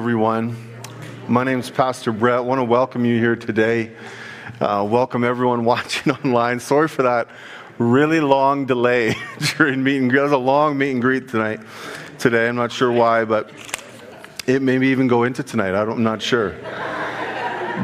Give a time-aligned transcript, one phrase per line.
[0.00, 0.56] everyone.
[1.28, 2.38] My name is Pastor Brett.
[2.38, 3.92] I want to welcome you here today.
[4.60, 6.58] Uh, welcome everyone watching online.
[6.58, 7.28] Sorry for that
[7.78, 9.14] really long delay
[9.56, 10.18] during meet and greet.
[10.18, 11.60] It was a long meet and greet tonight.
[12.18, 13.52] Today, I'm not sure why, but
[14.48, 15.76] it maybe even go into tonight.
[15.76, 16.56] I I'm not sure.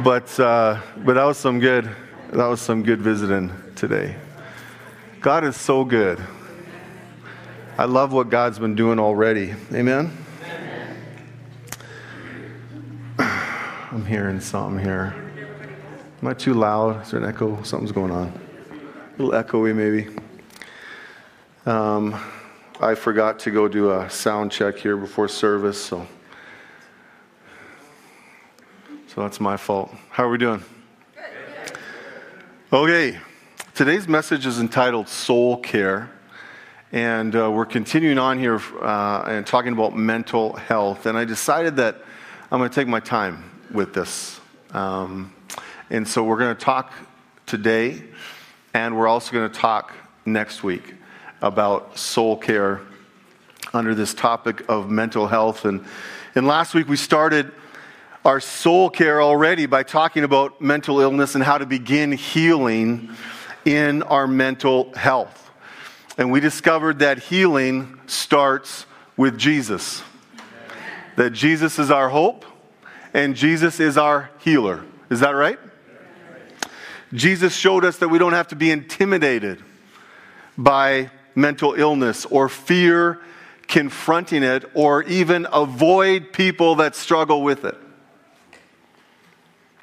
[0.02, 1.88] But uh, but that was some good.
[2.32, 4.16] That was some good visiting today.
[5.20, 6.20] God is so good.
[7.78, 9.54] I love what God's been doing already.
[9.72, 10.26] Amen.
[13.92, 15.12] I'm hearing something here.
[16.22, 17.02] Am I too loud?
[17.02, 17.60] Is there an echo?
[17.64, 18.28] Something's going on.
[19.18, 20.06] A little echoey, maybe.
[21.66, 22.14] Um,
[22.80, 26.06] I forgot to go do a sound check here before service, so
[29.08, 29.92] so that's my fault.
[30.10, 30.62] How are we doing?
[32.72, 33.18] Okay,
[33.74, 36.12] today's message is entitled Soul Care,
[36.92, 41.06] and uh, we're continuing on here uh, and talking about mental health.
[41.06, 41.96] And I decided that
[42.52, 44.40] I'm going to take my time with this.
[44.72, 45.34] Um,
[45.90, 46.92] and so we're going to talk
[47.46, 48.02] today,
[48.74, 49.92] and we're also going to talk
[50.24, 50.94] next week
[51.42, 52.80] about soul care
[53.72, 55.64] under this topic of mental health.
[55.64, 55.84] And,
[56.34, 57.52] and last week we started
[58.24, 63.10] our soul care already by talking about mental illness and how to begin healing
[63.64, 65.50] in our mental health.
[66.18, 68.84] And we discovered that healing starts
[69.16, 70.02] with Jesus.
[71.16, 72.44] That Jesus is our hope,
[73.14, 74.84] and Jesus is our healer.
[75.10, 75.58] Is that right?
[77.12, 79.62] Jesus showed us that we don't have to be intimidated
[80.56, 83.20] by mental illness or fear
[83.66, 87.76] confronting it or even avoid people that struggle with it.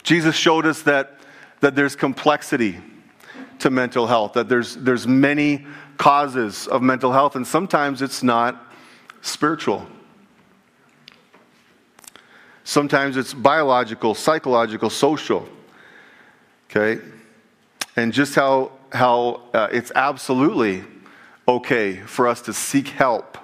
[0.03, 1.19] Jesus showed us that,
[1.61, 2.79] that there's complexity
[3.59, 5.65] to mental health, that there's, there's many
[5.97, 8.71] causes of mental health, and sometimes it's not
[9.21, 9.85] spiritual.
[12.67, 15.47] Sometimes it's biological, psychological, social.
[16.69, 17.01] Okay?
[17.95, 20.83] And just how, how uh, it's absolutely
[21.47, 23.37] okay for us to seek help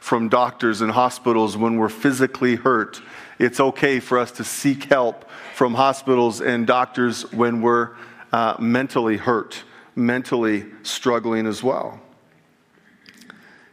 [0.00, 3.00] from doctors and hospitals when we're physically hurt.
[3.38, 7.90] It's okay for us to seek help from hospitals and doctors when we're
[8.32, 9.62] uh, mentally hurt,
[9.94, 12.00] mentally struggling as well.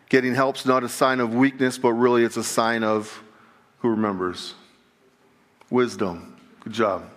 [0.10, 3.24] Getting help's not a sign of weakness, but really it's a sign of
[3.80, 4.54] who remembers
[5.72, 6.36] wisdom.
[6.60, 7.10] Good job.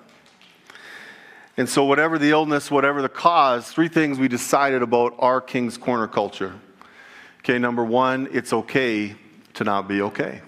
[1.57, 5.77] And so, whatever the illness, whatever the cause, three things we decided about our King's
[5.77, 6.55] Corner culture.
[7.41, 9.15] Okay, number one, it's okay
[9.55, 10.41] to not be okay.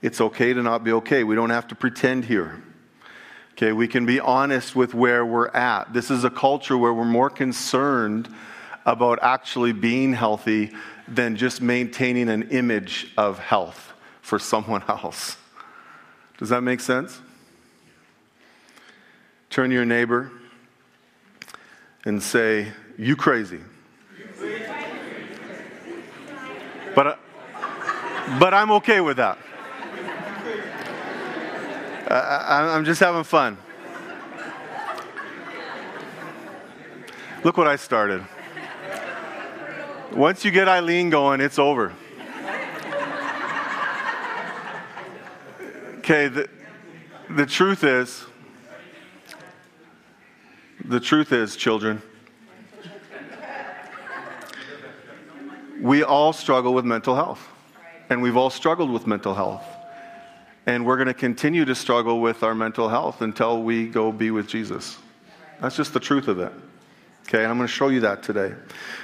[0.00, 1.24] It's okay to not be okay.
[1.24, 2.62] We don't have to pretend here.
[3.52, 5.92] Okay, we can be honest with where we're at.
[5.92, 8.32] This is a culture where we're more concerned
[8.86, 10.70] about actually being healthy
[11.08, 13.92] than just maintaining an image of health
[14.22, 15.36] for someone else.
[16.38, 17.20] Does that make sense?
[19.50, 20.30] Turn to your neighbor
[22.04, 23.60] and say, You crazy.
[26.94, 27.18] But,
[28.40, 29.38] but I'm okay with that.
[32.08, 33.58] I, I'm just having fun.
[37.44, 38.24] Look what I started.
[40.12, 41.92] Once you get Eileen going, it's over.
[46.10, 46.48] Okay, the,
[47.28, 48.24] the truth is,
[50.82, 52.00] the truth is, children,
[55.82, 57.46] we all struggle with mental health.
[58.08, 59.62] And we've all struggled with mental health.
[60.64, 64.30] And we're going to continue to struggle with our mental health until we go be
[64.30, 64.96] with Jesus.
[65.60, 66.52] That's just the truth of it.
[67.26, 68.54] Okay, and I'm going to show you that today.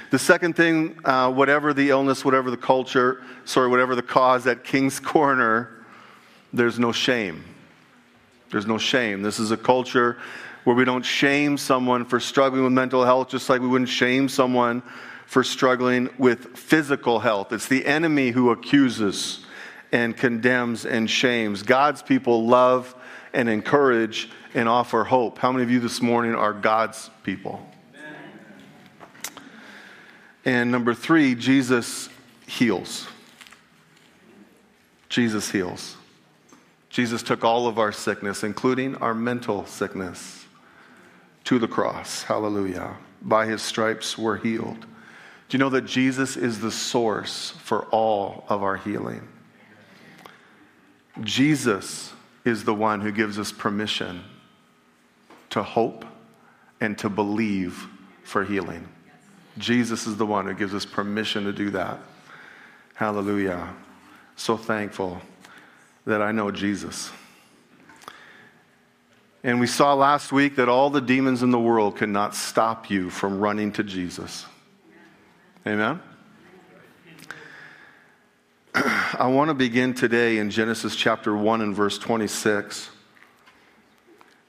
[0.09, 4.63] The second thing, uh, whatever the illness, whatever the culture, sorry, whatever the cause at
[4.63, 5.74] King's Corner,
[6.55, 7.43] there's no shame.
[8.51, 9.21] There's no shame.
[9.21, 10.17] This is a culture
[10.63, 14.29] where we don't shame someone for struggling with mental health, just like we wouldn't shame
[14.29, 14.81] someone
[15.27, 17.51] for struggling with physical health.
[17.51, 19.45] It's the enemy who accuses
[19.91, 21.63] and condemns and shames.
[21.63, 22.95] God's people love
[23.33, 25.37] and encourage and offer hope.
[25.37, 27.67] How many of you this morning are God's people?
[30.45, 32.07] And number three, Jesus
[32.47, 33.07] heals.
[35.09, 35.97] Jesus heals.
[36.95, 40.45] Jesus took all of our sickness, including our mental sickness,
[41.43, 42.23] to the cross.
[42.23, 42.95] Hallelujah.
[43.21, 44.79] By his stripes we're healed.
[44.79, 44.87] Do
[45.57, 49.27] you know that Jesus is the source for all of our healing?
[51.19, 52.13] Jesus
[52.45, 54.23] is the one who gives us permission
[55.49, 56.05] to hope
[56.79, 57.89] and to believe
[58.23, 58.87] for healing.
[59.57, 61.99] Jesus is the one who gives us permission to do that.
[62.93, 63.73] Hallelujah.
[64.37, 65.21] So thankful
[66.05, 67.11] that I know Jesus.
[69.43, 73.09] And we saw last week that all the demons in the world cannot stop you
[73.09, 74.45] from running to Jesus.
[75.67, 76.01] Amen?
[78.73, 82.89] I want to begin today in Genesis chapter 1 and verse 26.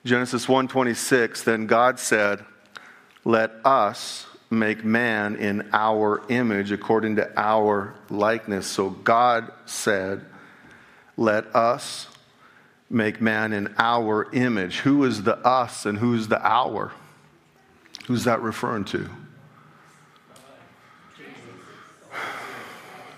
[0.06, 2.44] Genesis 1:26 then God said,
[3.24, 10.24] "Let us make man in our image according to our likeness." So God said,
[11.16, 12.08] "Let us
[12.88, 16.92] make man in our image." Who is the us and who's the our?
[18.06, 19.08] Who's that referring to?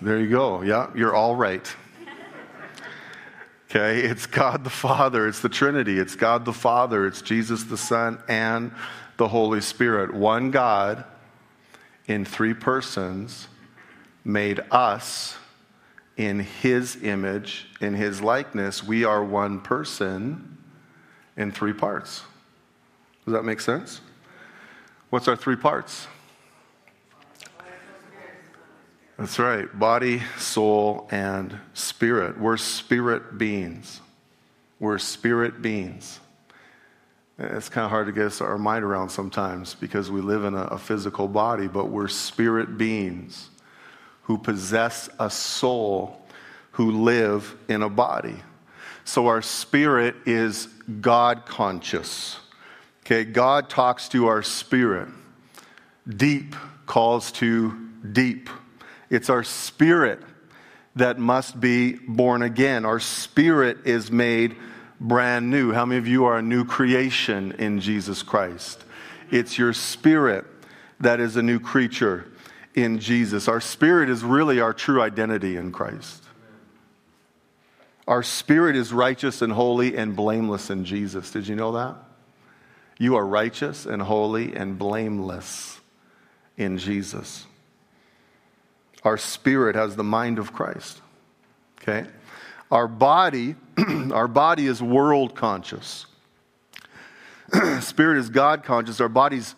[0.00, 0.62] There you go.
[0.62, 1.74] Yeah, you're all right.
[3.70, 7.76] Okay, it's God the Father, it's the Trinity, it's God the Father, it's Jesus the
[7.76, 8.72] Son, and
[9.18, 10.14] the Holy Spirit.
[10.14, 11.04] One God
[12.06, 13.48] in three persons
[14.24, 15.36] made us
[16.18, 18.82] in His image, in His likeness.
[18.82, 20.58] We are one person
[21.36, 22.22] in three parts.
[23.24, 24.00] Does that make sense?
[25.10, 26.08] What's our three parts?
[29.16, 29.66] That's right.
[29.78, 32.38] Body, soul, and spirit.
[32.38, 34.00] We're spirit beings.
[34.80, 36.20] We're spirit beings.
[37.38, 40.62] It's kind of hard to get our mind around sometimes because we live in a,
[40.62, 43.50] a physical body, but we're spirit beings
[44.28, 46.20] who possess a soul
[46.72, 48.36] who live in a body.
[49.04, 50.66] So our spirit is
[51.00, 52.38] God conscious.
[53.00, 55.08] Okay, God talks to our spirit.
[56.06, 56.54] Deep
[56.84, 58.50] calls to deep.
[59.08, 60.20] It's our spirit
[60.96, 62.84] that must be born again.
[62.84, 64.56] Our spirit is made
[65.00, 65.72] brand new.
[65.72, 68.84] How many of you are a new creation in Jesus Christ?
[69.30, 70.44] It's your spirit
[71.00, 72.26] that is a new creature
[72.82, 73.48] in Jesus.
[73.48, 76.24] Our spirit is really our true identity in Christ.
[78.06, 81.30] Our spirit is righteous and holy and blameless in Jesus.
[81.30, 81.96] Did you know that?
[82.98, 85.78] You are righteous and holy and blameless
[86.56, 87.46] in Jesus.
[89.04, 91.00] Our spirit has the mind of Christ.
[91.82, 92.06] Okay?
[92.70, 93.54] Our body,
[94.12, 96.06] our body is world conscious.
[97.80, 99.00] spirit is God conscious.
[99.00, 99.54] Our body's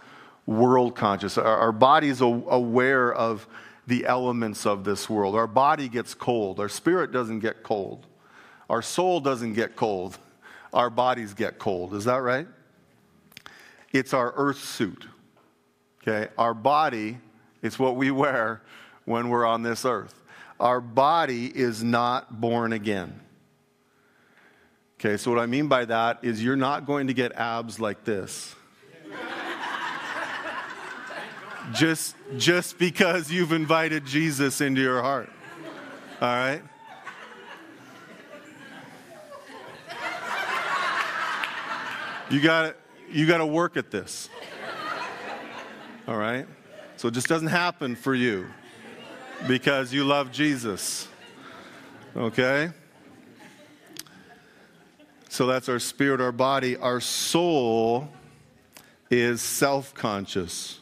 [0.51, 1.39] world conscious.
[1.39, 3.47] Our, our body is aware of
[3.87, 5.37] the elements of this world.
[5.37, 6.59] Our body gets cold.
[6.59, 8.07] Our spirit doesn't get cold.
[8.69, 10.19] Our soul doesn't get cold.
[10.73, 11.95] Our bodies get cold.
[11.95, 12.49] Is that right?
[13.93, 15.07] It's our earth suit.
[16.03, 16.29] Okay?
[16.37, 17.19] Our body,
[17.63, 18.63] it's what we wear
[19.05, 20.15] when we're on this earth.
[20.59, 23.19] Our body is not born again.
[24.99, 28.05] Okay, so what I mean by that is you're not going to get abs like
[28.05, 28.55] this.
[31.73, 35.31] Just, just because you've invited Jesus into your heart.
[36.21, 36.63] All right?
[42.31, 42.77] You got
[43.11, 44.29] you got to work at this.
[46.07, 46.47] All right?
[46.97, 48.47] So it just doesn't happen for you
[49.49, 51.09] because you love Jesus.
[52.17, 52.71] Okay?
[55.29, 56.77] So that's our spirit, our body.
[56.77, 58.09] Our soul
[59.11, 60.80] is self conscious.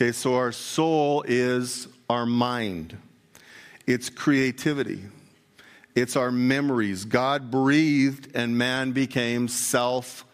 [0.00, 2.96] Okay, so our soul is our mind,
[3.86, 5.02] it's creativity,
[5.94, 7.04] it's our memories.
[7.04, 10.24] God breathed and man became self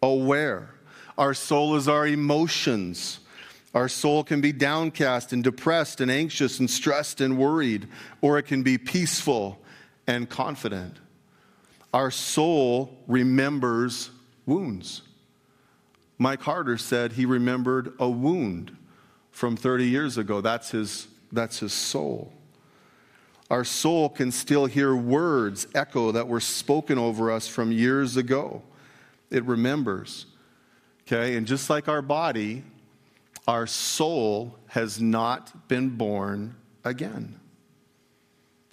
[0.00, 0.70] aware.
[1.18, 3.18] Our soul is our emotions.
[3.74, 7.88] Our soul can be downcast and depressed and anxious and stressed and worried,
[8.20, 9.58] or it can be peaceful
[10.06, 10.98] and confident.
[11.92, 14.10] Our soul remembers
[14.46, 15.02] wounds.
[16.16, 18.76] Mike Harder said he remembered a wound
[19.40, 20.42] from 30 years ago.
[20.42, 22.30] That's his, that's his soul.
[23.48, 28.60] Our soul can still hear words echo that were spoken over us from years ago.
[29.30, 30.26] It remembers.
[31.06, 32.64] Okay, and just like our body,
[33.48, 36.54] our soul has not been born
[36.84, 37.40] again.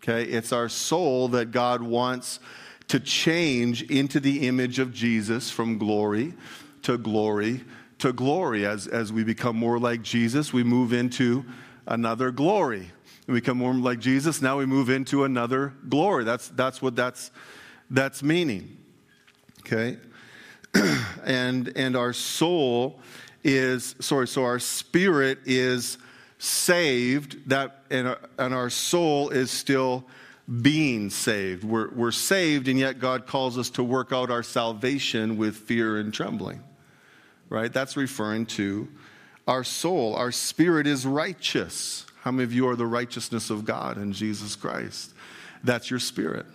[0.03, 2.41] Okay, it's our soul that God wants
[2.89, 6.33] to change into the image of Jesus from glory
[6.81, 7.61] to glory
[7.99, 8.65] to glory.
[8.65, 11.45] As, as we become more like Jesus, we move into
[11.85, 12.91] another glory.
[13.27, 16.23] We become more like Jesus, now we move into another glory.
[16.23, 17.31] That's, that's what that's,
[17.89, 18.77] that's meaning.
[19.59, 19.97] Okay?
[21.25, 23.01] and, and our soul
[23.43, 25.97] is, sorry, so our spirit is
[26.37, 30.05] saved, that, and, our, and our soul is still
[30.61, 31.65] being saved.
[31.65, 35.97] We're, we're saved, and yet God calls us to work out our salvation with fear
[35.97, 36.63] and trembling.
[37.49, 37.71] Right?
[37.71, 38.87] That's referring to
[39.47, 40.15] our soul.
[40.15, 42.05] Our spirit is righteous.
[42.21, 45.13] How many of you are the righteousness of God in Jesus Christ?
[45.63, 46.45] That's your spirit.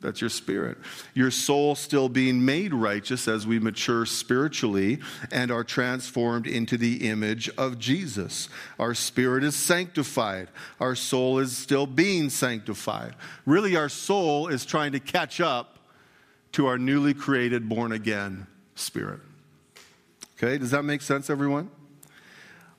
[0.00, 0.78] That's your spirit.
[1.12, 4.98] Your soul still being made righteous as we mature spiritually
[5.30, 8.48] and are transformed into the image of Jesus.
[8.78, 10.48] Our spirit is sanctified.
[10.78, 13.14] Our soul is still being sanctified.
[13.44, 15.78] Really, our soul is trying to catch up
[16.52, 19.20] to our newly created, born again spirit.
[20.42, 21.70] Okay, does that make sense, everyone?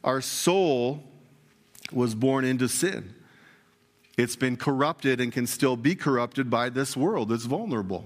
[0.04, 1.04] Our soul
[1.92, 3.14] was born into sin.
[4.18, 7.32] It's been corrupted and can still be corrupted by this world.
[7.32, 8.06] It's vulnerable.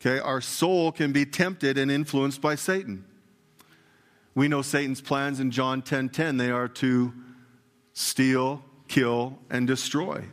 [0.00, 3.04] Okay, our soul can be tempted and influenced by Satan.
[4.34, 5.84] We know Satan's plans in John 10:10.
[5.84, 7.12] 10, 10, they are to
[7.92, 10.24] steal, kill, and destroy.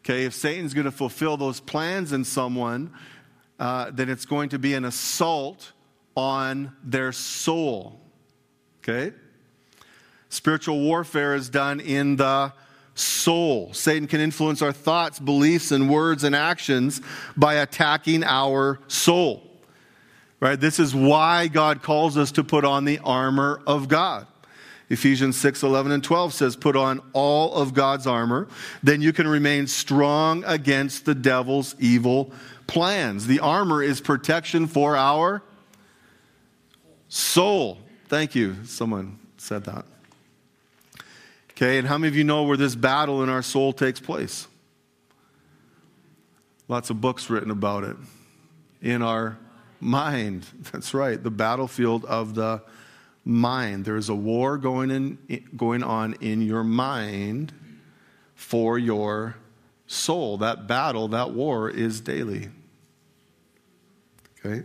[0.00, 2.92] Okay, if Satan's going to fulfill those plans in someone,
[3.60, 5.72] uh, then it's going to be an assault
[6.16, 8.00] on their soul.
[8.82, 9.14] Okay?
[10.28, 12.52] Spiritual warfare is done in the
[12.94, 13.72] soul.
[13.72, 17.00] Satan can influence our thoughts, beliefs, and words and actions
[17.36, 19.42] by attacking our soul.
[20.40, 20.58] Right?
[20.58, 24.26] This is why God calls us to put on the armor of God.
[24.90, 28.48] Ephesians 6 11 and 12 says, Put on all of God's armor,
[28.82, 32.32] then you can remain strong against the devil's evil
[32.66, 33.26] plans.
[33.26, 35.42] The armor is protection for our
[37.12, 37.78] soul.
[38.06, 38.64] Thank you.
[38.64, 39.84] Someone said that.
[41.50, 44.46] Okay, and how many of you know where this battle in our soul takes place?
[46.68, 47.96] Lots of books written about it.
[48.80, 49.38] In our
[49.78, 50.46] mind.
[50.72, 52.62] That's right, the battlefield of the
[53.26, 53.84] mind.
[53.84, 57.52] There is a war going, in, going on in your mind
[58.34, 59.36] for your
[59.86, 60.38] soul.
[60.38, 62.48] That battle, that war is daily.
[64.44, 64.64] Okay?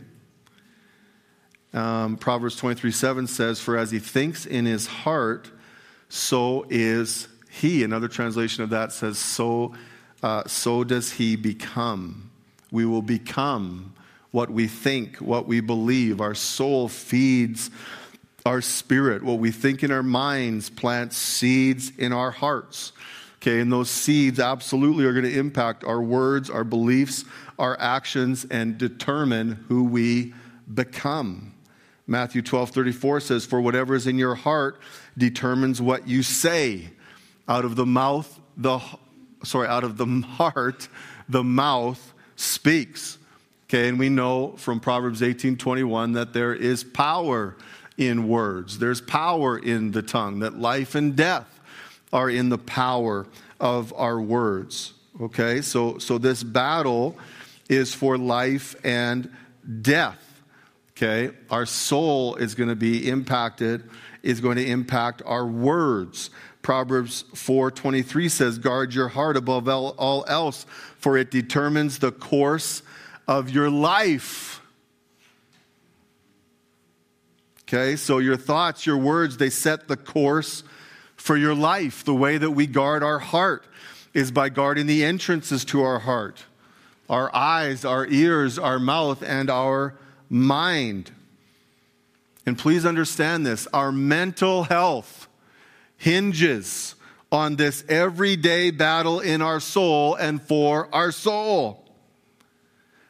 [1.73, 5.51] Um, Proverbs 23 7 says, For as he thinks in his heart,
[6.09, 7.83] so is he.
[7.83, 9.73] Another translation of that says, So,
[10.23, 12.31] uh, so does he become.
[12.71, 13.93] We will become
[14.31, 16.21] what we think, what we believe.
[16.21, 17.69] Our soul feeds
[18.45, 19.23] our spirit.
[19.23, 22.93] What we think in our minds plants seeds in our hearts.
[23.41, 27.23] Okay, and those seeds absolutely are going to impact our words, our beliefs,
[27.59, 30.33] our actions, and determine who we
[30.73, 31.53] become.
[32.07, 34.79] Matthew 12 34 says, For whatever is in your heart
[35.17, 36.89] determines what you say.
[37.49, 38.79] Out of the mouth, the
[39.43, 40.87] sorry, out of the heart,
[41.29, 43.17] the mouth speaks.
[43.65, 47.55] Okay, and we know from Proverbs 18 21 that there is power
[47.97, 48.79] in words.
[48.79, 51.59] There's power in the tongue, that life and death
[52.13, 53.27] are in the power
[53.59, 54.93] of our words.
[55.19, 57.17] Okay, so, so this battle
[57.69, 59.29] is for life and
[59.81, 60.26] death.
[60.97, 63.87] Okay, our soul is going to be impacted,
[64.23, 66.31] is going to impact our words.
[66.63, 70.65] Proverbs 4:23 says, "Guard your heart above all else,
[70.97, 72.81] for it determines the course
[73.27, 74.59] of your life."
[77.61, 80.63] Okay, so your thoughts, your words, they set the course
[81.15, 82.03] for your life.
[82.03, 83.65] The way that we guard our heart
[84.15, 86.45] is by guarding the entrances to our heart
[87.07, 89.93] our eyes, our ears, our mouth, and our
[90.29, 91.11] mind.
[92.45, 95.27] And please understand this our mental health
[95.97, 96.95] hinges
[97.31, 101.83] on this everyday battle in our soul and for our soul.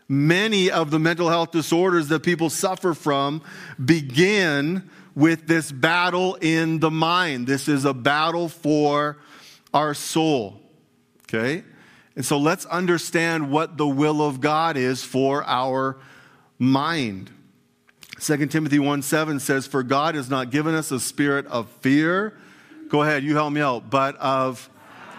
[0.10, 3.42] Many of the mental health disorders that people suffer from
[3.84, 7.46] begin with this battle in the mind.
[7.46, 9.18] This is a battle for
[9.74, 10.62] our soul.
[11.24, 11.64] Okay?
[12.16, 15.98] And so let's understand what the will of God is for our
[16.60, 17.32] mind.
[18.20, 22.38] 2 Timothy 1 7 says, For God has not given us a spirit of fear.
[22.90, 23.90] Go ahead, you help me out.
[23.90, 24.70] But of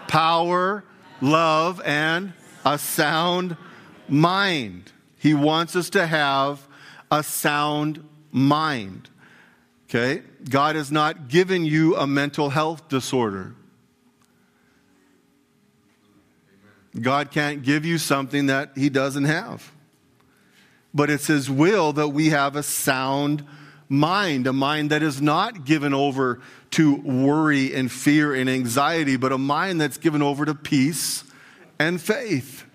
[0.07, 0.83] power,
[1.21, 2.33] love, and
[2.65, 3.55] a sound
[4.07, 4.91] mind.
[5.17, 6.67] He wants us to have
[7.11, 9.09] a sound mind.
[9.89, 10.23] Okay?
[10.49, 13.55] God has not given you a mental health disorder.
[16.99, 19.71] God can't give you something that He doesn't have.
[20.93, 23.45] But it's His will that we have a sound
[23.87, 26.39] mind, a mind that is not given over
[26.71, 31.23] to worry and fear and anxiety, but a mind that's given over to peace
[31.79, 32.65] and faith.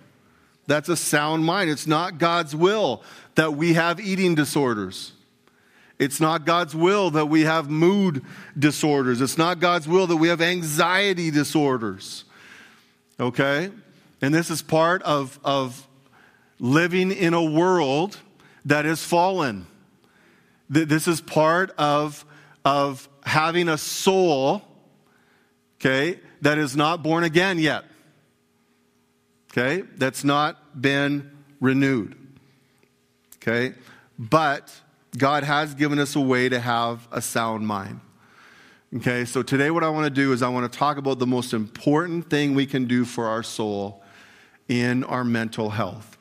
[0.66, 1.70] That's a sound mind.
[1.70, 3.02] It's not God's will
[3.34, 5.12] that we have eating disorders.
[5.98, 8.24] It's not God's will that we have mood
[8.58, 9.20] disorders.
[9.20, 12.24] It's not God's will that we have anxiety disorders.
[13.20, 13.70] Okay?
[14.20, 15.86] And this is part of, of
[16.58, 18.18] living in a world
[18.64, 19.66] that is fallen.
[20.68, 22.24] This is part of,
[22.64, 24.62] of having a soul,
[25.80, 27.84] okay, that is not born again yet.
[29.52, 31.30] okay, that's not been
[31.60, 32.16] renewed.
[33.36, 33.74] Okay?
[34.18, 34.72] But
[35.16, 38.00] God has given us a way to have a sound mind.
[38.96, 41.26] Okay, so today what I want to do is I want to talk about the
[41.26, 44.02] most important thing we can do for our soul
[44.68, 46.13] in our mental health.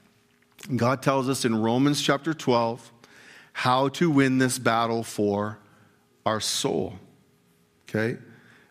[0.75, 2.91] God tells us in Romans chapter 12
[3.51, 5.59] how to win this battle for
[6.25, 6.93] our soul.
[7.89, 8.17] Okay?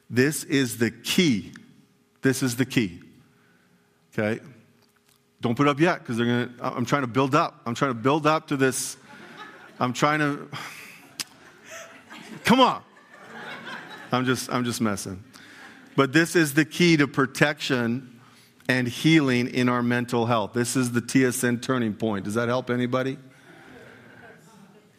[0.09, 1.53] This is the key.
[2.23, 3.01] This is the key.
[4.13, 4.41] Okay?
[5.41, 7.61] Don't put up yet because they're going to, I'm trying to build up.
[7.67, 8.97] I'm trying to build up to this.
[9.79, 10.49] I'm trying to,
[12.45, 12.83] come on.
[14.11, 15.23] I'm just, I'm just messing.
[15.97, 18.12] But this is the key to protection
[18.69, 20.53] and healing in our mental health.
[20.53, 22.25] This is the TSN turning point.
[22.25, 23.19] Does that help anybody?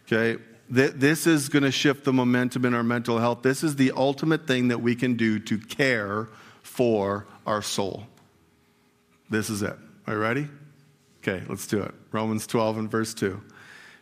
[0.06, 0.42] Okay.
[0.70, 3.44] This is going to shift the momentum in our mental health.
[3.44, 6.30] This is the ultimate thing that we can do to care
[6.62, 8.08] for our soul.
[9.30, 9.76] This is it.
[10.08, 10.48] Are you ready?
[11.22, 11.94] Okay, let's do it.
[12.12, 13.40] Romans 12 and verse 2.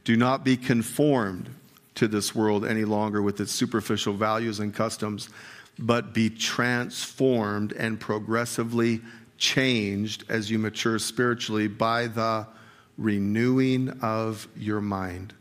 [0.03, 1.50] Do not be conformed
[1.96, 5.30] to this world any longer with its superficial values and customs,
[5.77, 9.01] but be transformed and progressively
[9.41, 12.48] changed as you mature spiritually by the
[12.98, 15.33] renewing of your mind,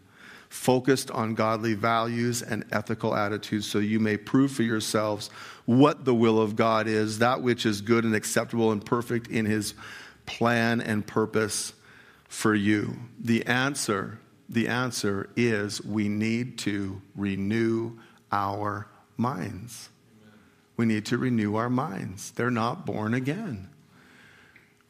[0.48, 5.28] focused on godly values and ethical attitudes, so you may prove for yourselves
[5.66, 9.44] what the will of God is, that which is good and acceptable and perfect in
[9.44, 9.74] His
[10.24, 11.74] plan and purpose
[12.26, 12.96] for you?
[13.20, 17.98] The answer, the answer is we need to renew
[18.32, 18.86] our
[19.18, 19.90] minds.
[20.78, 22.30] We need to renew our minds.
[22.30, 23.68] They're not born again.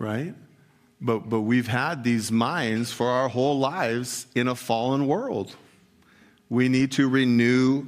[0.00, 0.34] Right?
[1.00, 5.54] But, but we've had these minds for our whole lives in a fallen world.
[6.48, 7.86] We need to renew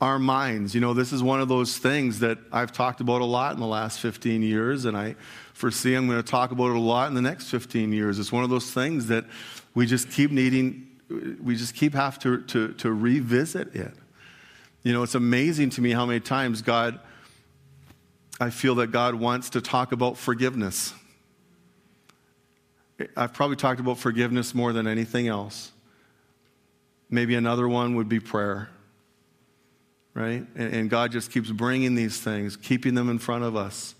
[0.00, 0.74] our minds.
[0.74, 3.60] You know, this is one of those things that I've talked about a lot in
[3.60, 5.16] the last 15 years, and I
[5.54, 8.18] foresee I'm going to talk about it a lot in the next 15 years.
[8.18, 9.24] It's one of those things that
[9.74, 10.86] we just keep needing,
[11.42, 13.94] we just keep have to, to, to revisit it.
[14.82, 17.00] You know, it's amazing to me how many times God,
[18.38, 20.92] I feel that God wants to talk about forgiveness.
[23.16, 25.72] I've probably talked about forgiveness more than anything else.
[27.10, 28.68] Maybe another one would be prayer
[30.14, 30.46] right?
[30.54, 33.94] And, and, God just keeps bringing these things, keeping them in front of us,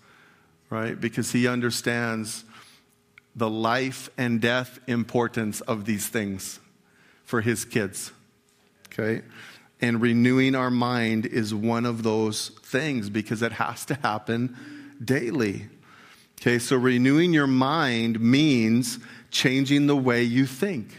[0.70, 0.98] right?
[0.98, 2.44] Because He understands
[3.36, 6.60] the life and death importance of these things
[7.24, 8.12] for His kids,
[8.92, 9.22] okay?
[9.80, 14.56] And renewing our mind is one of those things because it has to happen
[15.04, 15.66] daily.
[16.46, 18.98] Okay, so renewing your mind means
[19.30, 20.94] changing the way you think.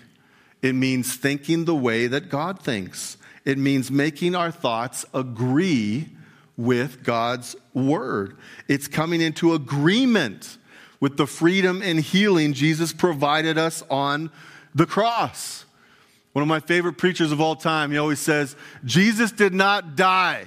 [0.63, 3.17] It means thinking the way that God thinks.
[3.45, 6.09] It means making our thoughts agree
[6.57, 8.37] with God's word.
[8.67, 10.57] It's coming into agreement
[10.99, 14.31] with the freedom and healing Jesus provided us on
[14.73, 15.65] the cross.
[16.33, 20.45] One of my favorite preachers of all time, he always says, Jesus did not die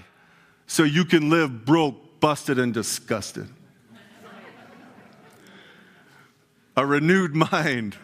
[0.67, 3.49] so you can live broke, busted, and disgusted.
[6.79, 7.97] A renewed mind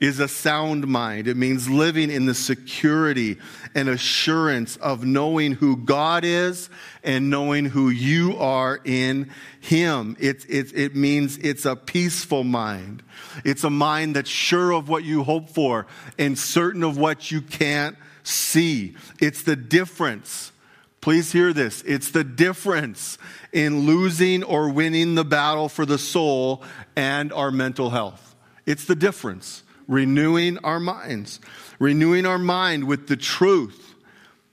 [0.00, 1.28] is a sound mind.
[1.28, 3.36] It means living in the security
[3.74, 6.70] and assurance of knowing who God is
[7.04, 10.16] and knowing who you are in Him.
[10.18, 13.02] It, it, it means it's a peaceful mind.
[13.44, 15.86] It's a mind that's sure of what you hope for
[16.18, 18.96] and certain of what you can't see.
[19.20, 20.52] It's the difference.
[21.00, 21.82] Please hear this.
[21.82, 23.18] It's the difference
[23.52, 26.62] in losing or winning the battle for the soul
[26.96, 28.34] and our mental health.
[28.66, 31.40] It's the difference renewing our minds.
[31.78, 33.94] Renewing our mind with the truth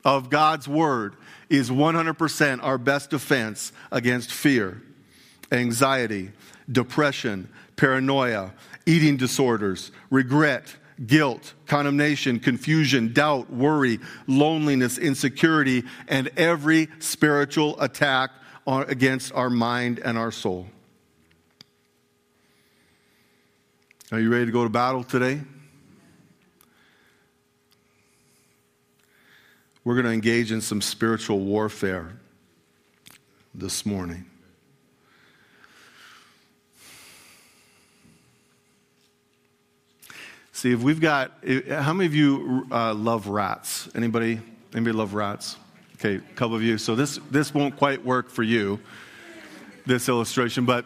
[0.06, 1.16] of God's word
[1.50, 4.82] is 100% our best defense against fear,
[5.52, 6.32] anxiety,
[6.72, 8.54] depression, paranoia,
[8.86, 10.76] eating disorders, regret,
[11.06, 18.32] guilt, condemnation, confusion, doubt, worry, loneliness, insecurity, and every spiritual attack
[18.66, 20.68] against our mind and our soul.
[24.12, 25.42] Are you ready to go to battle today?
[29.84, 32.18] We're going to engage in some spiritual warfare
[33.54, 34.26] this morning.
[40.64, 43.90] See, if we've got, how many of you uh, love rats?
[43.96, 44.40] Anybody?
[44.74, 45.58] Anybody love rats?
[45.96, 46.78] Okay, a couple of you.
[46.78, 48.80] So this this won't quite work for you,
[49.86, 50.86] this illustration, but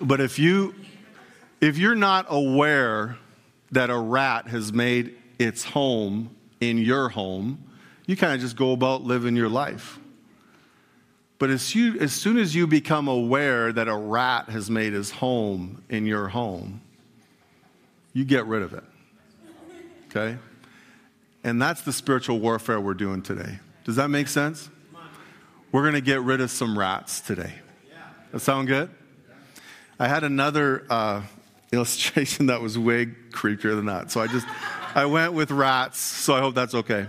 [0.00, 0.74] but if you
[1.60, 3.16] if you're not aware
[3.70, 7.62] that a rat has made its home in your home,
[8.06, 10.00] you kind of just go about living your life.
[11.38, 15.12] But as, you, as soon as you become aware that a rat has made his
[15.12, 16.80] home in your home,
[18.14, 18.84] you get rid of it.
[20.08, 20.38] Okay?
[21.42, 23.58] And that's the spiritual warfare we're doing today.
[23.84, 24.70] Does that make sense?
[25.72, 27.52] We're going to get rid of some rats today.
[28.32, 28.88] That sound good?
[29.98, 31.22] I had another uh,
[31.72, 34.10] illustration that was way creepier than that.
[34.10, 34.46] So I just,
[34.94, 37.06] I went with rats, so I hope that's okay.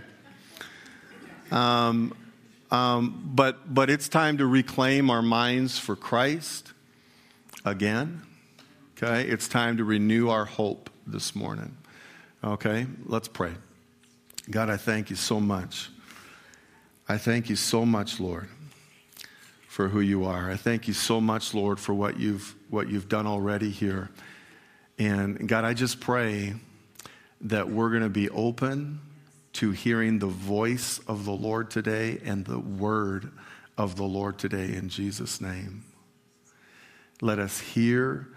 [1.51, 2.15] Um,
[2.71, 6.73] um, but, but it's time to reclaim our minds for Christ
[7.63, 8.23] again.
[8.97, 9.29] Okay?
[9.29, 11.75] It's time to renew our hope this morning.
[12.43, 12.87] Okay?
[13.05, 13.53] Let's pray.
[14.49, 15.89] God, I thank you so much.
[17.07, 18.47] I thank you so much, Lord,
[19.67, 20.49] for who you are.
[20.49, 24.09] I thank you so much, Lord, for what you've, what you've done already here.
[24.97, 26.53] And God, I just pray
[27.41, 28.99] that we're going to be open
[29.53, 33.31] to hearing the voice of the Lord today and the word
[33.77, 35.83] of the Lord today in Jesus' name.
[37.21, 38.27] Let us hear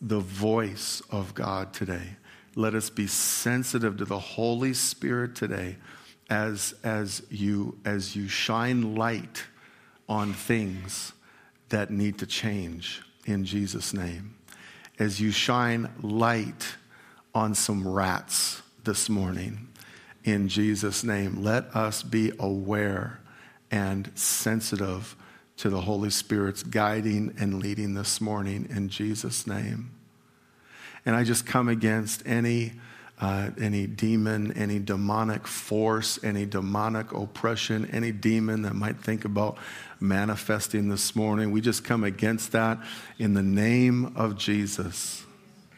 [0.00, 2.16] the voice of God today.
[2.54, 5.76] Let us be sensitive to the Holy Spirit today
[6.30, 9.44] as, as, you, as you shine light
[10.08, 11.12] on things
[11.68, 14.36] that need to change in Jesus' name
[14.98, 16.76] as you shine light
[17.34, 19.68] on some rats this morning.
[20.24, 23.20] In Jesus' name, let us be aware
[23.70, 25.14] and sensitive
[25.58, 29.90] to the Holy Spirit's guiding and leading this morning in Jesus' name.
[31.04, 32.72] And I just come against any
[33.18, 39.56] uh, any demon, any demonic force, any demonic oppression, any demon that might think about
[40.00, 41.50] manifesting this morning.
[41.50, 42.78] We just come against that
[43.18, 45.24] in the name of Jesus.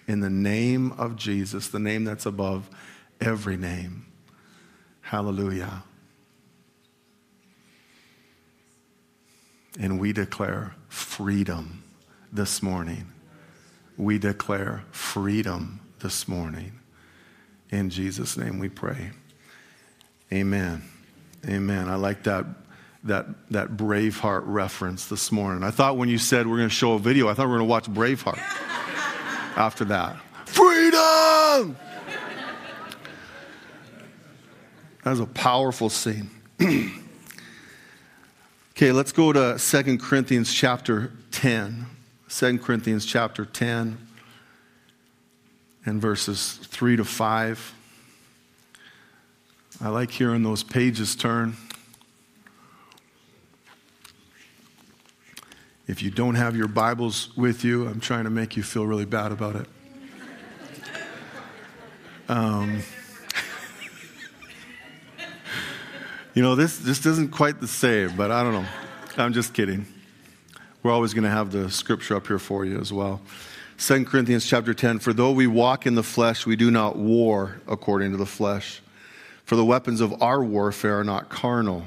[0.09, 2.69] In the name of Jesus, the name that's above
[3.21, 4.07] every name.
[5.03, 5.85] Hallelujah.
[9.79, 11.83] And we declare freedom
[12.33, 13.13] this morning.
[13.97, 16.73] We declare freedom this morning.
[17.71, 19.11] In Jesus' name we pray.
[20.33, 20.83] Amen.
[21.47, 21.89] Amen.
[21.89, 22.47] I like that,
[23.05, 25.63] that, that Braveheart reference this morning.
[25.63, 27.59] I thought when you said we're going to show a video, I thought we are
[27.59, 28.39] going to watch Braveheart
[29.57, 30.17] after that.
[30.47, 31.77] Freedom!
[35.03, 36.31] that was a powerful scene.
[38.79, 41.85] okay, let's go to 2 Corinthians chapter 10.
[42.29, 43.99] 2 Corinthians chapter 10
[45.85, 47.75] and verses 3 to 5.
[49.81, 51.57] I like hearing those pages turn.
[55.89, 59.07] If you don't have your Bibles with you, I'm trying to make you feel really
[59.07, 59.67] bad about it.
[62.29, 62.83] Um,
[66.39, 68.69] you know, this, this isn't quite the same, but I don't know.
[69.17, 69.85] I'm just kidding.
[70.85, 73.21] We're always going to have the scripture up here for you as well.
[73.79, 77.61] 2 Corinthians chapter 10 For though we walk in the flesh, we do not war
[77.67, 78.81] according to the flesh.
[79.47, 81.83] For the weapons of our warfare are not carnal,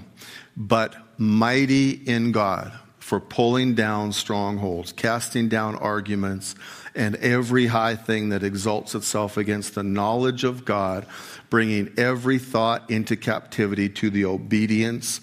[0.57, 6.55] but mighty in God for pulling down strongholds, casting down arguments,
[6.95, 11.05] and every high thing that exalts itself against the knowledge of God,
[11.49, 15.19] bringing every thought into captivity to the obedience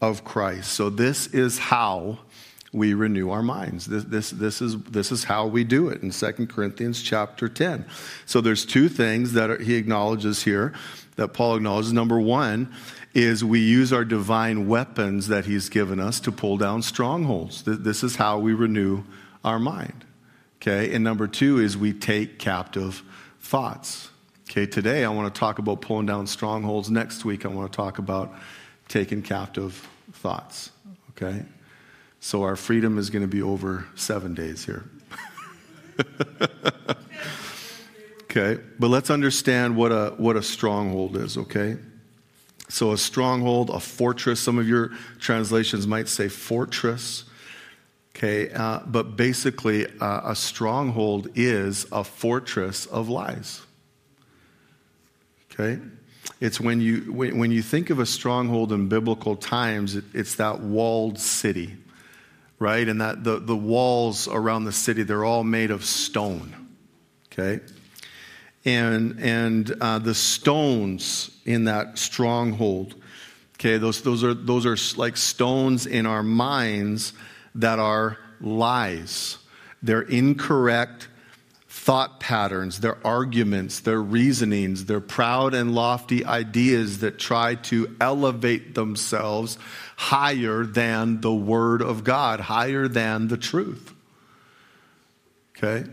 [0.00, 0.72] of Christ.
[0.72, 2.18] So, this is how
[2.72, 3.86] we renew our minds.
[3.86, 7.84] This, this, this, is, this is how we do it in 2 Corinthians chapter 10.
[8.24, 10.72] So there's two things that he acknowledges here,
[11.16, 11.92] that Paul acknowledges.
[11.92, 12.72] Number one
[13.14, 17.62] is we use our divine weapons that he's given us to pull down strongholds.
[17.64, 19.04] This is how we renew
[19.44, 20.04] our mind.
[20.60, 23.02] Okay, and number two is we take captive
[23.40, 24.08] thoughts.
[24.48, 26.90] Okay, today I want to talk about pulling down strongholds.
[26.90, 28.32] Next week I want to talk about
[28.88, 30.70] taking captive thoughts.
[31.10, 31.44] Okay?
[32.20, 34.84] So our freedom is going to be over seven days here.
[38.22, 41.76] okay, but let's understand what a, what a stronghold is, okay?
[42.72, 47.24] So a stronghold, a fortress, some of your translations might say fortress.
[48.16, 53.60] Okay, uh, but basically, uh, a stronghold is a fortress of lies.
[55.52, 55.80] Okay?
[56.40, 60.60] It's when you, when, you think of a stronghold in biblical times, it, it's that
[60.60, 61.76] walled city
[62.62, 62.88] right?
[62.88, 66.68] And that the, the walls around the city, they're all made of stone,
[67.26, 67.58] okay?
[68.64, 72.94] And, and uh, the stones in that stronghold,
[73.54, 77.12] okay, those, those, are, those are like stones in our minds
[77.56, 79.38] that are lies.
[79.82, 81.08] They're incorrect
[81.82, 88.76] thought patterns, their arguments, their reasonings, their proud and lofty ideas that try to elevate
[88.76, 89.58] themselves
[89.96, 93.92] higher than the Word of God, higher than the truth.
[95.56, 95.90] Okay?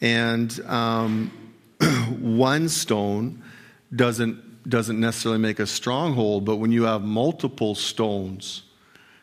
[0.00, 1.30] And um,
[2.20, 3.42] one stone
[3.94, 8.62] doesn't, doesn't necessarily make a stronghold, but when you have multiple stones,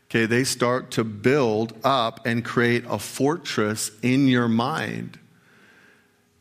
[0.10, 5.18] okay, they start to build up and create a fortress in your mind.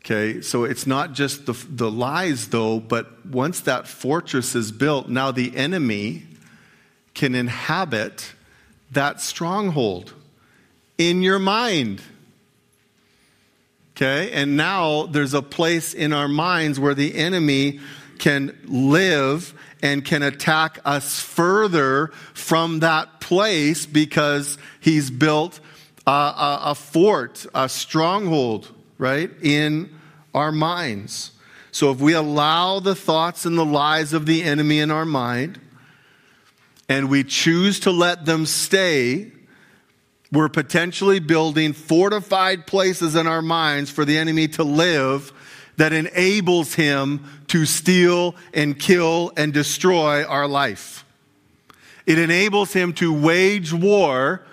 [0.03, 5.09] Okay, so it's not just the, the lies, though, but once that fortress is built,
[5.09, 6.25] now the enemy
[7.13, 8.33] can inhabit
[8.91, 10.13] that stronghold
[10.97, 12.01] in your mind.
[14.01, 14.31] Okay?
[14.31, 17.79] And now there's a place in our minds where the enemy
[18.17, 25.59] can live and can attack us further from that place because he's built
[26.07, 29.93] a, a, a fort, a stronghold, right, in
[30.33, 31.33] our minds.
[31.71, 35.59] So if we allow the thoughts and the lies of the enemy in our mind,
[36.89, 39.31] and we choose to let them stay,
[40.31, 45.33] we're potentially building fortified places in our minds for the enemy to live
[45.77, 51.05] that enables him to steal and kill and destroy our life.
[52.05, 54.43] It enables him to wage war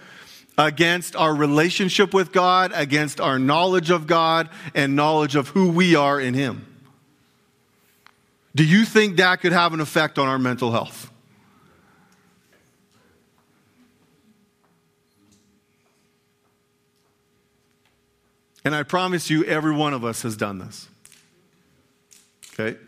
[0.57, 5.95] against our relationship with God, against our knowledge of God, and knowledge of who we
[5.95, 6.67] are in him.
[8.55, 11.11] Do you think that could have an effect on our mental health?
[18.65, 20.89] And I promise you, every one of us has done this.
[22.53, 22.79] Okay?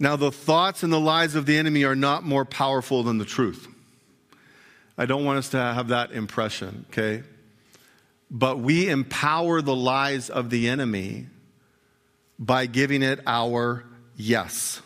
[0.00, 3.24] Now, the thoughts and the lies of the enemy are not more powerful than the
[3.24, 3.66] truth.
[4.96, 7.22] I don't want us to have that impression, okay?
[8.30, 11.26] But we empower the lies of the enemy
[12.38, 13.84] by giving it our
[14.16, 14.82] yes.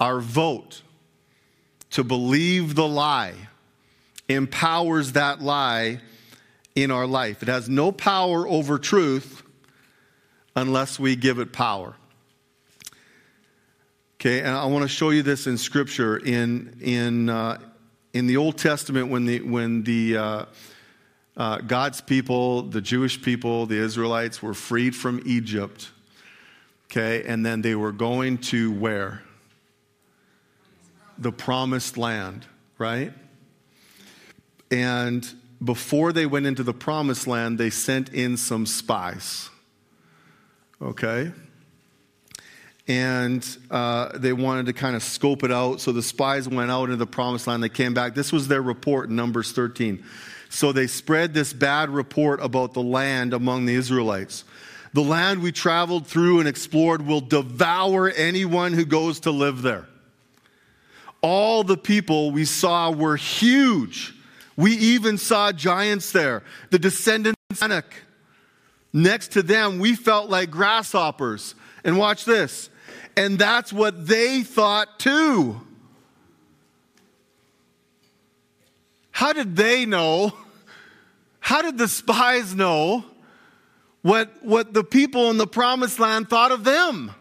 [0.00, 0.82] Our vote
[1.90, 3.34] to believe the lie
[4.28, 6.00] empowers that lie
[6.76, 7.42] in our life.
[7.42, 9.42] It has no power over truth
[10.54, 11.96] unless we give it power.
[14.20, 17.58] Okay, and I want to show you this in Scripture in in uh,
[18.12, 20.44] in the Old Testament when the when the uh,
[21.36, 25.90] uh, God's people, the Jewish people, the Israelites were freed from Egypt.
[26.86, 29.22] Okay, and then they were going to where?
[31.18, 32.46] The promised land,
[32.78, 33.12] right?
[34.70, 35.26] And
[35.62, 39.48] before they went into the promised land, they sent in some spies.
[40.80, 41.32] Okay?
[42.88, 45.80] And uh, they wanted to kind of scope it out.
[45.80, 47.62] So the spies went out into the promised land.
[47.62, 48.14] They came back.
[48.14, 50.04] This was their report in Numbers 13.
[50.48, 54.44] So they spread this bad report about the land among the Israelites.
[54.92, 59.86] The land we traveled through and explored will devour anyone who goes to live there.
[61.22, 64.15] All the people we saw were huge
[64.56, 67.94] we even saw giants there, the descendants of Anak.
[68.92, 71.54] Next to them, we felt like grasshoppers.
[71.84, 72.70] And watch this.
[73.16, 75.60] And that's what they thought too.
[79.10, 80.32] How did they know?
[81.40, 83.04] How did the spies know
[84.02, 87.12] what, what the people in the promised land thought of them?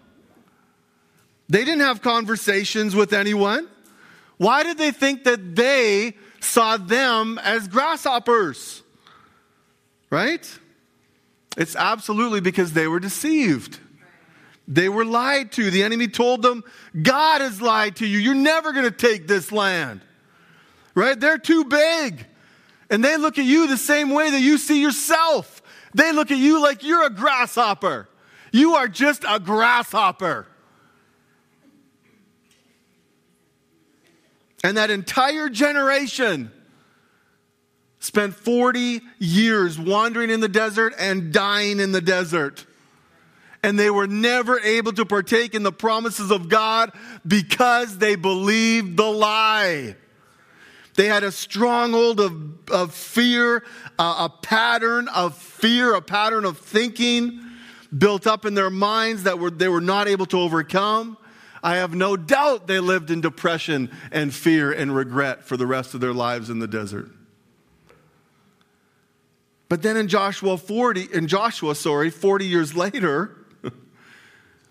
[1.47, 3.67] They didn't have conversations with anyone.
[4.37, 6.15] Why did they think that they
[6.45, 8.83] saw them as grasshoppers.
[10.09, 10.59] Right?
[11.57, 13.79] It's absolutely because they were deceived.
[14.67, 15.69] They were lied to.
[15.69, 16.63] The enemy told them,
[16.99, 18.17] God has lied to you.
[18.17, 20.01] You're never going to take this land.
[20.95, 21.19] Right?
[21.19, 22.25] They're too big.
[22.89, 25.61] And they look at you the same way that you see yourself.
[25.93, 28.09] They look at you like you're a grasshopper.
[28.51, 30.47] You are just a grasshopper.
[34.65, 36.51] And that entire generation
[37.99, 42.65] spent 40 years wandering in the desert and dying in the desert.
[43.61, 46.93] And they were never able to partake in the promises of God
[47.27, 49.95] because they believed the lie.
[50.95, 53.63] They had a stronghold of, of fear,
[53.99, 57.39] a pattern of fear, a pattern of thinking
[57.95, 61.19] built up in their minds that were, they were not able to overcome.
[61.65, 65.95] I have no doubt they lived in depression and fear and regret for the rest
[65.95, 67.09] of their lives in the desert.
[69.67, 73.35] But then in Joshua 40, in Joshua, sorry, 40 years later,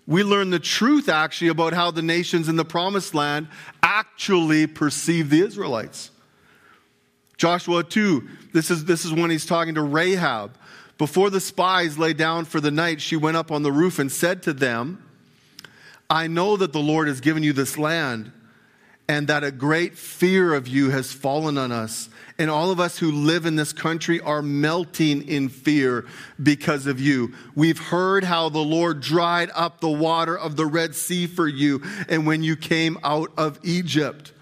[0.07, 3.49] we learn the truth actually about how the nations in the promised land
[3.83, 6.11] actually perceive the Israelites.
[7.35, 10.57] Joshua 2, this is, this is when he's talking to Rahab.
[10.97, 14.09] Before the spies lay down for the night, she went up on the roof and
[14.09, 15.04] said to them,
[16.09, 18.31] I know that the Lord has given you this land,
[19.07, 22.09] and that a great fear of you has fallen on us.
[22.37, 26.05] And all of us who live in this country are melting in fear
[26.41, 27.33] because of you.
[27.55, 31.81] We've heard how the Lord dried up the water of the Red Sea for you,
[32.09, 34.33] and when you came out of Egypt.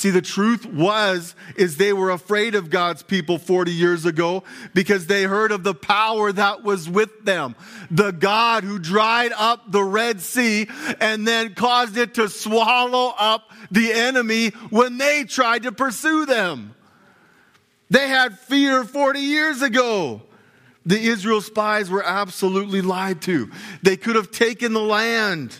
[0.00, 5.06] See, the truth was, is they were afraid of God's people 40 years ago because
[5.06, 7.54] they heard of the power that was with them.
[7.90, 10.68] The God who dried up the Red Sea
[11.02, 16.74] and then caused it to swallow up the enemy when they tried to pursue them.
[17.90, 20.22] They had fear 40 years ago.
[20.86, 23.50] The Israel spies were absolutely lied to.
[23.82, 25.58] They could have taken the land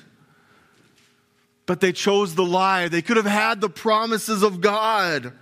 [1.66, 2.88] but they chose the lie.
[2.88, 5.32] They could have had the promises of God,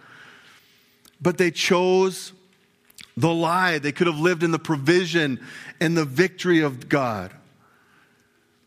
[1.21, 2.33] but they chose
[3.17, 3.79] the lie.
[3.79, 5.41] They could have lived in the provision
[5.81, 7.33] and the victory of God.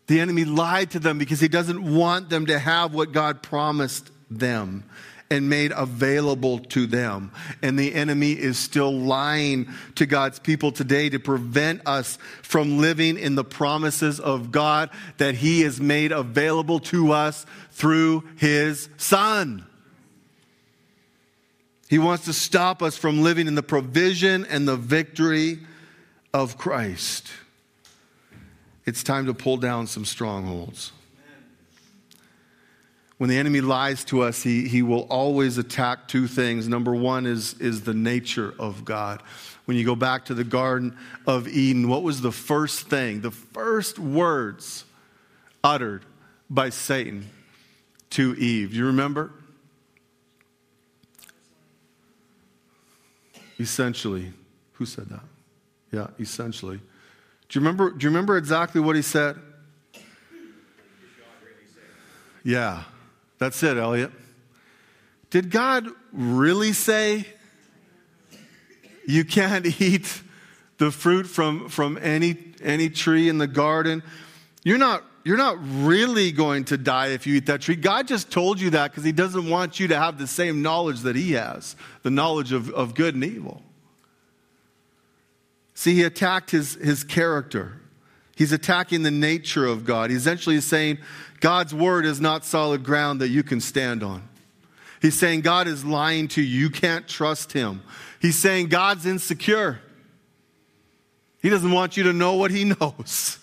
[0.07, 4.11] The enemy lied to them because he doesn't want them to have what God promised
[4.29, 4.83] them
[5.31, 7.31] and made available to them.
[7.61, 13.17] And the enemy is still lying to God's people today to prevent us from living
[13.17, 19.65] in the promises of God that He has made available to us through His Son.
[21.89, 25.59] He wants to stop us from living in the provision and the victory
[26.33, 27.31] of Christ.
[28.85, 30.91] It's time to pull down some strongholds
[33.21, 36.67] when the enemy lies to us, he, he will always attack two things.
[36.67, 39.21] Number one is, is the nature of God.
[39.65, 43.29] When you go back to the Garden of Eden, what was the first thing, the
[43.29, 44.85] first words
[45.63, 46.03] uttered
[46.49, 47.29] by Satan
[48.09, 48.71] to Eve?
[48.71, 49.31] Do you remember?
[53.59, 54.33] Essentially.
[54.71, 55.23] Who said that?
[55.91, 56.77] Yeah, essentially.
[56.77, 59.37] Do you remember, do you remember exactly what he said?
[62.43, 62.81] Yeah.
[63.41, 64.11] That's it, Elliot.
[65.31, 67.25] Did God really say
[69.07, 70.21] you can't eat
[70.77, 74.03] the fruit from, from any, any tree in the garden?
[74.63, 77.75] You're not, you're not really going to die if you eat that tree.
[77.75, 80.99] God just told you that because He doesn't want you to have the same knowledge
[80.99, 83.63] that He has the knowledge of, of good and evil.
[85.73, 87.80] See, He attacked His, his character.
[88.41, 90.09] He's attacking the nature of God.
[90.09, 90.97] He's essentially is saying
[91.41, 94.27] God's word is not solid ground that you can stand on.
[94.99, 96.61] He's saying God is lying to you.
[96.61, 97.83] You can't trust him.
[98.19, 99.79] He's saying God's insecure.
[101.43, 103.37] He doesn't want you to know what he knows.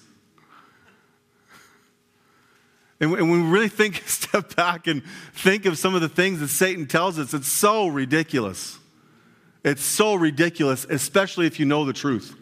[2.99, 6.49] And when we really think, step back and think of some of the things that
[6.49, 8.77] Satan tells us, it's so ridiculous.
[9.63, 12.35] It's so ridiculous, especially if you know the truth.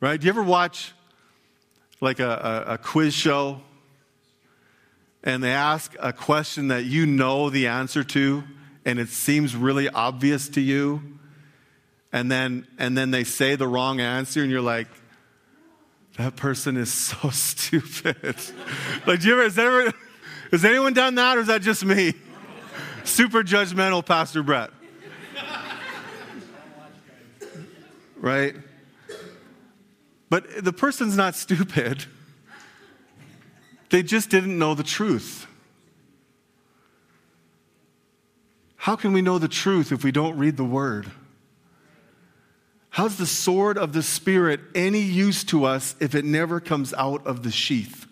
[0.00, 0.18] Right?
[0.18, 0.94] Do you ever watch
[2.00, 3.60] like a, a, a quiz show
[5.24, 8.44] and they ask a question that you know the answer to
[8.84, 11.02] and it seems really obvious to you
[12.12, 14.88] and then and then they say the wrong answer and you're like
[16.16, 18.36] that person is so stupid.
[19.06, 19.92] Like do you ever has, ever
[20.50, 22.14] has anyone done that or is that just me?
[23.04, 24.70] Super judgmental pastor brett.
[28.20, 28.56] Right
[30.30, 32.04] but the person's not stupid,
[33.90, 35.46] they just didn't know the truth.
[38.76, 41.10] How can we know the truth if we don't read the word?
[42.90, 47.26] How's the sword of the Spirit any use to us if it never comes out
[47.26, 48.06] of the sheath?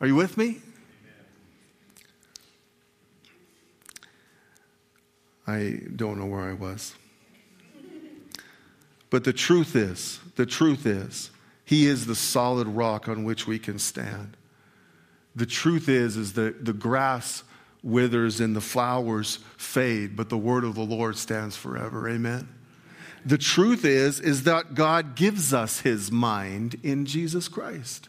[0.00, 0.60] Are you with me?
[5.46, 6.94] I don't know where I was.
[9.10, 11.30] But the truth is, the truth is,
[11.66, 14.38] He is the solid rock on which we can stand.
[15.36, 17.44] The truth is, is that the grass
[17.82, 22.08] withers and the flowers fade, but the word of the Lord stands forever.
[22.08, 22.48] Amen.
[23.26, 28.08] The truth is, is that God gives us His mind in Jesus Christ.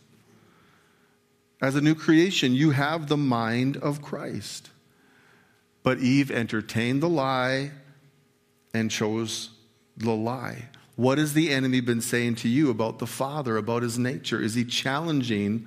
[1.61, 4.69] As a new creation, you have the mind of Christ.
[5.83, 7.71] But Eve entertained the lie
[8.73, 9.49] and chose
[9.97, 10.69] the lie.
[11.01, 14.39] What has the enemy been saying to you about the Father, about his nature?
[14.39, 15.65] Is he challenging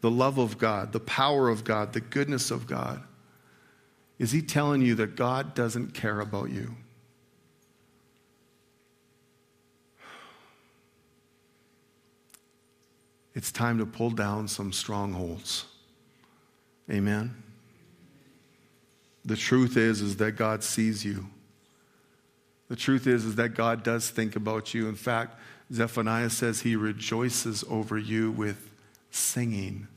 [0.00, 3.00] the love of God, the power of God, the goodness of God?
[4.18, 6.74] Is he telling you that God doesn't care about you?
[13.36, 15.64] It's time to pull down some strongholds.
[16.90, 17.40] Amen.
[19.24, 21.28] The truth is is that God sees you.
[22.72, 24.88] The truth is, is that God does think about you.
[24.88, 25.38] In fact,
[25.74, 28.70] Zephaniah says he rejoices over you with
[29.10, 29.88] singing.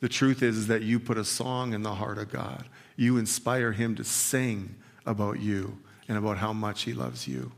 [0.00, 2.66] The truth is, is that you put a song in the heart of God.
[2.94, 4.74] You inspire him to sing
[5.06, 7.52] about you and about how much he loves you.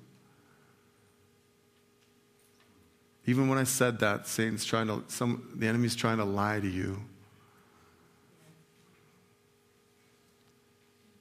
[3.26, 6.68] Even when I said that, Satan's trying to, some, the enemy's trying to lie to
[6.68, 7.02] you.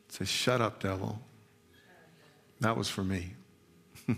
[0.10, 1.20] Say, shut up, devil.
[2.62, 3.34] That was for me.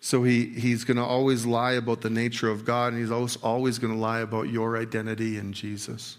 [0.00, 3.36] so he, he's going to always lie about the nature of God, and he's always
[3.36, 6.18] always going to lie about your identity in Jesus.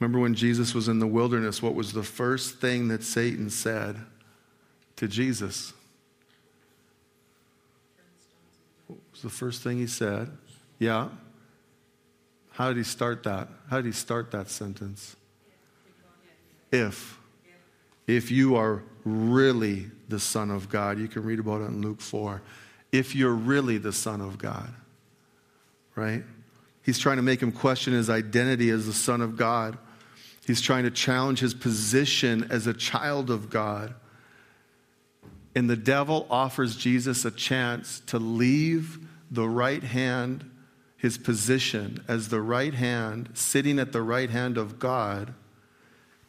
[0.00, 3.96] Remember when Jesus was in the wilderness, what was the first thing that Satan said
[4.96, 5.74] to Jesus?
[8.88, 10.30] What was the first thing he said.
[10.78, 11.10] Yeah.
[12.50, 13.48] How did he start that?
[13.70, 15.14] How did he start that sentence?
[16.72, 17.21] If.
[18.06, 22.00] If you are really the Son of God, you can read about it in Luke
[22.00, 22.42] 4.
[22.90, 24.72] If you're really the Son of God,
[25.94, 26.22] right?
[26.82, 29.78] He's trying to make him question his identity as the Son of God.
[30.46, 33.94] He's trying to challenge his position as a child of God.
[35.54, 38.98] And the devil offers Jesus a chance to leave
[39.30, 40.50] the right hand,
[40.96, 45.34] his position as the right hand, sitting at the right hand of God,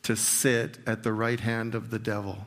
[0.04, 2.46] to sit at the right hand of the devil.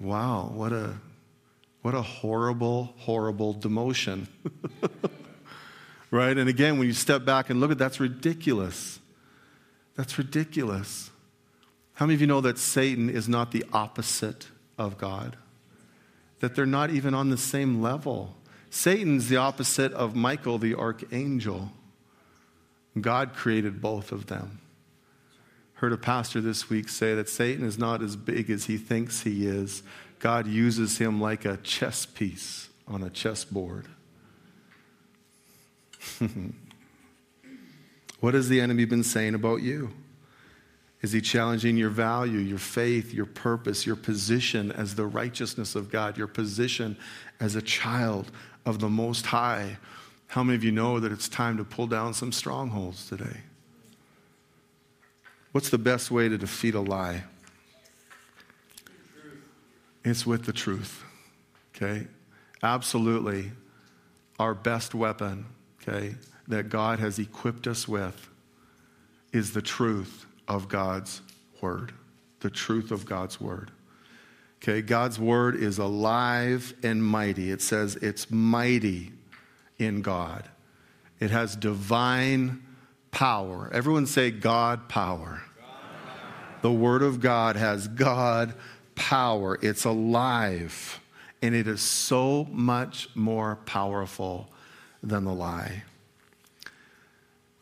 [0.00, 0.94] Wow, what a
[1.82, 4.26] what a horrible, horrible demotion.
[6.10, 6.36] right?
[6.36, 8.98] And again, when you step back and look at that's ridiculous.
[9.96, 11.10] That's ridiculous.
[11.94, 15.36] How many of you know that Satan is not the opposite of God?
[16.40, 18.36] that they're not even on the same level.
[18.70, 21.72] Satan's the opposite of Michael the archangel.
[23.02, 24.60] God created both of them.
[25.74, 29.22] Heard a pastor this week say that Satan is not as big as he thinks
[29.22, 29.82] he is.
[30.18, 33.86] God uses him like a chess piece on a chessboard.
[38.20, 39.92] what has the enemy been saying about you?
[41.00, 45.92] Is he challenging your value, your faith, your purpose, your position as the righteousness of
[45.92, 46.96] God, your position
[47.38, 48.32] as a child
[48.66, 49.78] of the Most High?
[50.28, 53.40] How many of you know that it's time to pull down some strongholds today?
[55.52, 57.24] What's the best way to defeat a lie?
[60.04, 61.02] It's with the truth.
[61.74, 62.06] Okay?
[62.62, 63.52] Absolutely.
[64.38, 65.46] Our best weapon,
[65.82, 66.14] okay,
[66.46, 68.28] that God has equipped us with
[69.32, 71.22] is the truth of God's
[71.60, 71.92] word,
[72.40, 73.70] the truth of God's word.
[74.62, 77.50] Okay, God's word is alive and mighty.
[77.50, 79.12] It says it's mighty
[79.78, 80.48] in God,
[81.20, 82.62] it has divine
[83.10, 83.70] power.
[83.72, 85.42] Everyone say God power.
[86.62, 88.54] The word of God has God
[88.94, 89.58] power.
[89.62, 91.00] It's alive,
[91.40, 94.50] and it is so much more powerful
[95.02, 95.84] than the lie.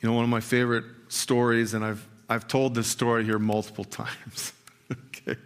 [0.00, 3.84] You know, one of my favorite stories, and I've I've told this story here multiple
[3.84, 4.52] times.
[4.90, 5.36] okay?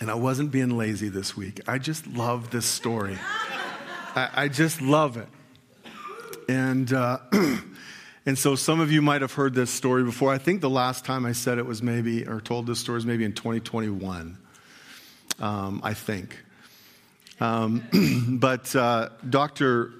[0.00, 1.60] And I wasn't being lazy this week.
[1.68, 3.18] I just love this story.
[4.14, 5.28] I, I just love it.
[6.48, 7.18] And, uh,
[8.26, 10.30] and so some of you might have heard this story before.
[10.30, 13.06] I think the last time I said it was maybe, or told this story was
[13.06, 14.36] maybe in 2021,
[15.40, 16.38] um, I think.
[17.40, 19.92] Um, but uh, Dr.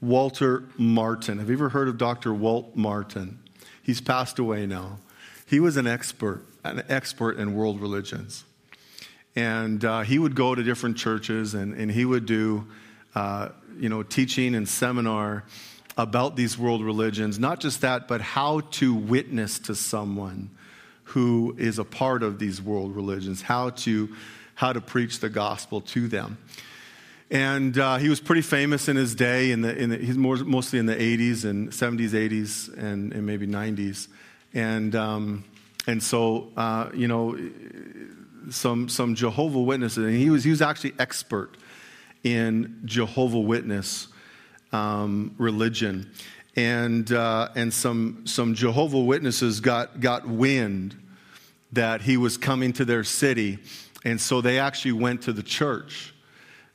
[0.00, 2.32] Walter Martin, have you ever heard of Dr.
[2.32, 3.38] Walt Martin?
[3.82, 4.98] He's passed away now.
[5.46, 8.44] He was an expert, an expert in world religions.
[9.36, 12.66] And uh, he would go to different churches and, and he would do,
[13.14, 15.44] uh, you know, teaching and seminar
[15.96, 17.38] about these world religions.
[17.38, 20.50] Not just that, but how to witness to someone
[21.04, 24.14] who is a part of these world religions, how to,
[24.54, 26.38] how to preach the gospel to them.
[27.30, 29.50] And uh, he was pretty famous in his day.
[29.50, 33.26] In the, in the, he's more, mostly in the 80s and 70s, 80s, and, and
[33.26, 34.08] maybe 90s.
[34.54, 35.44] And, um,
[35.86, 37.38] and so, uh, you know,
[38.50, 41.56] some, some Jehovah Witnesses, and he was, he was actually expert
[42.24, 44.08] in Jehovah Witness
[44.72, 46.10] um, religion.
[46.56, 50.96] And, uh, and some, some Jehovah Witnesses got, got wind
[51.72, 53.58] that he was coming to their city.
[54.04, 56.14] And so they actually went to the church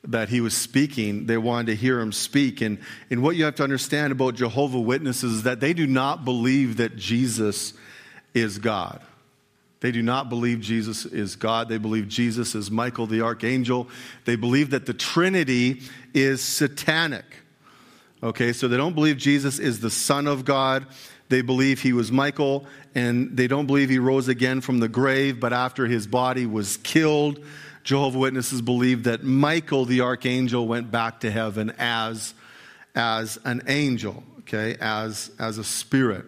[0.06, 1.26] that he was speaking.
[1.26, 2.62] They wanted to hear him speak.
[2.62, 2.80] And,
[3.10, 6.78] and what you have to understand about Jehovah Witnesses is that they do not believe
[6.78, 7.74] that Jesus
[8.34, 9.02] is God.
[9.84, 11.68] They do not believe Jesus is God.
[11.68, 13.90] They believe Jesus is Michael the archangel.
[14.24, 15.82] They believe that the Trinity
[16.14, 17.26] is satanic.
[18.24, 20.88] Okay, so they don't believe Jesus is the Son of God.
[21.28, 22.66] they believe he was Michael,
[22.96, 26.78] and they don't believe he rose again from the grave, but after his body was
[26.78, 27.44] killed,
[27.84, 32.34] Jehovah Witnesses believe that Michael the archangel went back to heaven as,
[32.96, 36.24] as an angel, okay, as, as a spirit.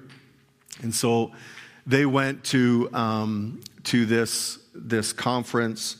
[0.81, 1.31] And so
[1.85, 5.97] they went to, um, to this, this conference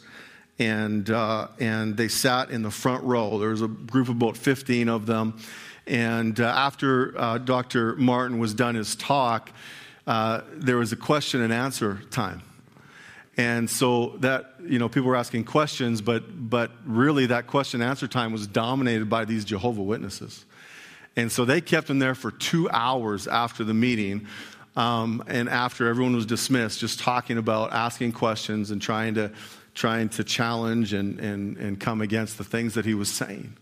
[0.58, 3.38] and, uh, and they sat in the front row.
[3.40, 5.38] There was a group of about 15 of them.
[5.86, 7.96] And uh, after uh, Dr.
[7.96, 9.52] Martin was done his talk,
[10.08, 12.42] uh, there was a question and answer time.
[13.38, 17.90] And so that, you know, people were asking questions, but, but really that question and
[17.90, 20.46] answer time was dominated by these Jehovah Witnesses.
[21.18, 24.28] And so they kept them there for two hours after the meeting.
[24.76, 29.32] Um, and after everyone was dismissed, just talking about asking questions and trying to,
[29.74, 33.56] trying to challenge and, and, and come against the things that he was saying.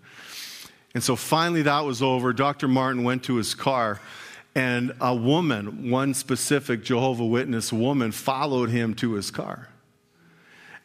[0.94, 2.34] And so finally that was over.
[2.34, 2.68] Dr.
[2.68, 4.00] Martin went to his car,
[4.56, 9.70] and a woman, one specific Jehovah Witness woman, followed him to his car.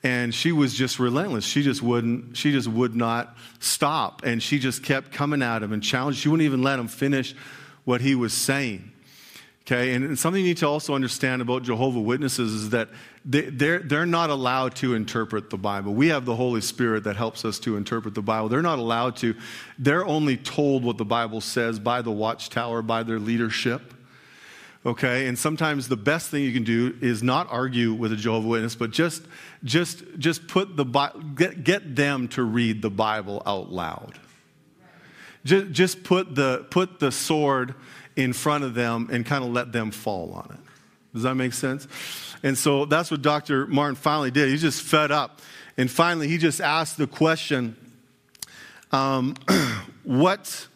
[0.03, 1.45] And she was just relentless.
[1.45, 4.23] She just wouldn't, she just would not stop.
[4.25, 6.21] And she just kept coming at him and challenging.
[6.21, 7.35] She wouldn't even let him finish
[7.85, 8.93] what he was saying.
[9.71, 12.89] Okay, and something you need to also understand about Jehovah Witnesses is that
[13.23, 15.93] they're, they're not allowed to interpret the Bible.
[15.93, 18.49] We have the Holy Spirit that helps us to interpret the Bible.
[18.49, 19.35] They're not allowed to.
[19.79, 23.93] They're only told what the Bible says by the watchtower, by their leadership.
[24.87, 28.49] Okay, and sometimes the best thing you can do is not argue with a Jehovah
[28.49, 29.23] Witness, but just,
[29.65, 30.85] just, just put the
[31.35, 34.19] get, get them to read the Bible out loud.
[35.45, 37.75] Just, just put the put the sword
[38.19, 40.61] in front of them and kind of let them fall on it.
[41.15, 41.87] Does that make sense?
[42.43, 43.69] And so that's what Dr.
[43.69, 44.49] Martin finally did.
[44.49, 45.41] He's just fed up.
[45.77, 47.77] And finally, he just asked the question
[48.91, 49.37] um,
[50.03, 50.67] what,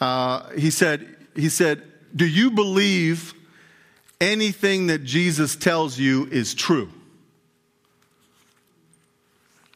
[0.00, 1.82] uh, he said, he said,
[2.14, 3.34] do you believe
[4.20, 6.88] anything that Jesus tells you is true?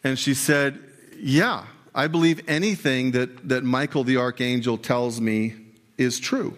[0.05, 0.79] And she said,
[1.19, 5.55] yeah, I believe anything that, that Michael the archangel tells me
[5.99, 6.57] is true.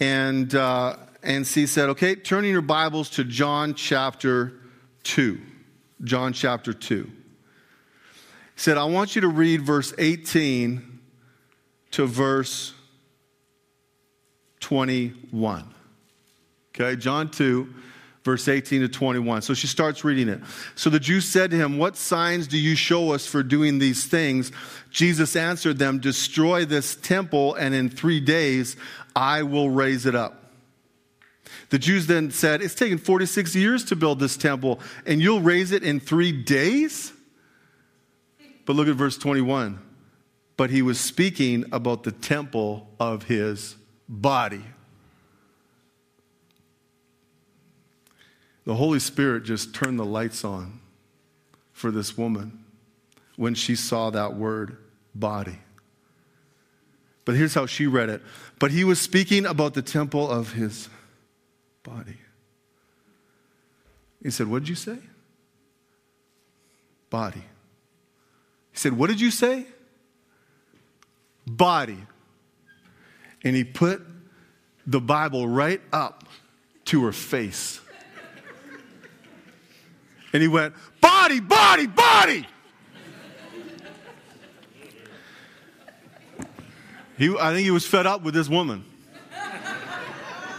[0.00, 4.52] And, uh, and she said, okay, turning your Bibles to John chapter
[5.04, 5.40] 2.
[6.02, 7.04] John chapter 2.
[7.04, 7.10] He
[8.56, 11.00] said, I want you to read verse 18
[11.92, 12.74] to verse
[14.60, 15.74] 21.
[16.74, 17.72] Okay, John 2,
[18.24, 19.42] verse 18 to 21.
[19.42, 20.40] So she starts reading it.
[20.74, 24.06] So the Jews said to him, What signs do you show us for doing these
[24.06, 24.50] things?
[24.90, 28.76] Jesus answered them, Destroy this temple, and in three days
[29.14, 30.52] I will raise it up.
[31.70, 35.72] The Jews then said, It's taken 46 years to build this temple, and you'll raise
[35.72, 37.12] it in three days?
[38.66, 39.78] But look at verse 21.
[40.56, 43.76] But he was speaking about the temple of his
[44.08, 44.64] body.
[48.64, 50.80] The Holy Spirit just turned the lights on
[51.72, 52.64] for this woman
[53.36, 54.78] when she saw that word,
[55.14, 55.58] body.
[57.24, 58.22] But here's how she read it.
[58.58, 60.88] But he was speaking about the temple of his
[61.82, 62.18] body.
[64.22, 64.98] He said, What did you say?
[67.10, 67.44] Body.
[68.72, 69.66] He said, What did you say?
[71.46, 71.98] Body.
[73.42, 74.02] And he put
[74.86, 76.24] the Bible right up
[76.86, 77.80] to her face.
[80.32, 82.46] And he went, Body, body, body.
[87.16, 88.84] He, I think he was fed up with this woman.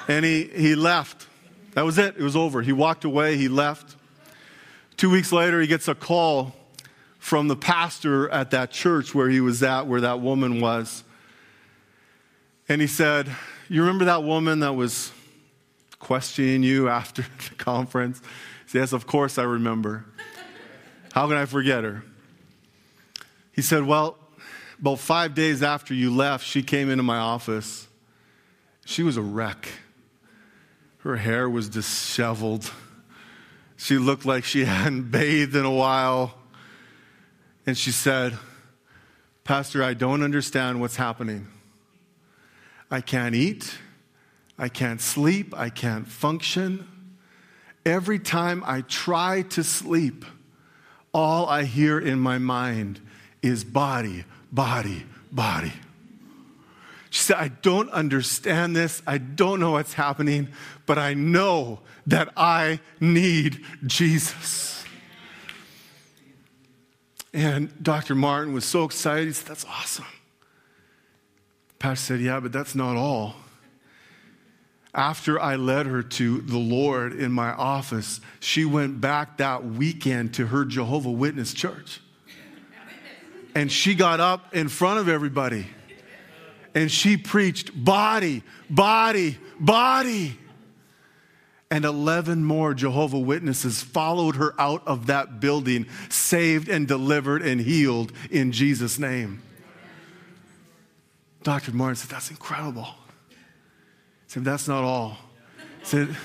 [0.08, 1.28] And he, he left.
[1.74, 2.16] That was it.
[2.18, 2.62] It was over.
[2.62, 3.38] He walked away.
[3.38, 3.96] He left.
[4.98, 6.56] Two weeks later, he gets a call
[7.18, 11.04] from the pastor at that church where he was at, where that woman was.
[12.70, 13.28] And he said,
[13.68, 15.12] You remember that woman that was
[16.00, 18.20] questioning you after the conference?
[18.66, 20.06] He said, Yes, of course I remember.
[21.14, 22.04] How can I forget her?
[23.52, 24.18] He said, Well,
[24.80, 27.88] about five days after you left, she came into my office.
[28.86, 29.68] She was a wreck.
[31.00, 32.72] Her hair was disheveled.
[33.78, 36.34] She looked like she hadn't bathed in a while.
[37.66, 38.38] And she said,
[39.44, 41.48] Pastor, I don't understand what's happening.
[42.90, 43.78] I can't eat.
[44.58, 45.54] I can't sleep.
[45.56, 46.88] I can't function.
[47.86, 50.26] Every time I try to sleep,
[51.14, 53.00] all I hear in my mind
[53.42, 55.74] is body, body, body.
[57.10, 59.02] She said, I don't understand this.
[59.06, 60.50] I don't know what's happening,
[60.86, 64.84] but I know that I need Jesus.
[67.34, 68.16] And Dr.
[68.16, 69.28] Martin was so excited.
[69.28, 70.06] He said, That's awesome.
[71.80, 73.36] Pastor said, Yeah, but that's not all.
[74.94, 80.34] after I led her to the Lord in my office, she went back that weekend
[80.36, 82.00] to her Jehovah Witness church.
[83.56, 85.66] And she got up in front of everybody
[86.76, 90.38] and she preached body, body, body.
[91.72, 97.60] And 11 more Jehovah Witnesses followed her out of that building, saved and delivered and
[97.60, 99.42] healed in Jesus' name.
[101.42, 101.72] Dr.
[101.72, 102.90] Martin said, That's incredible
[104.36, 105.18] said, That's not all.
[105.84, 106.16] said,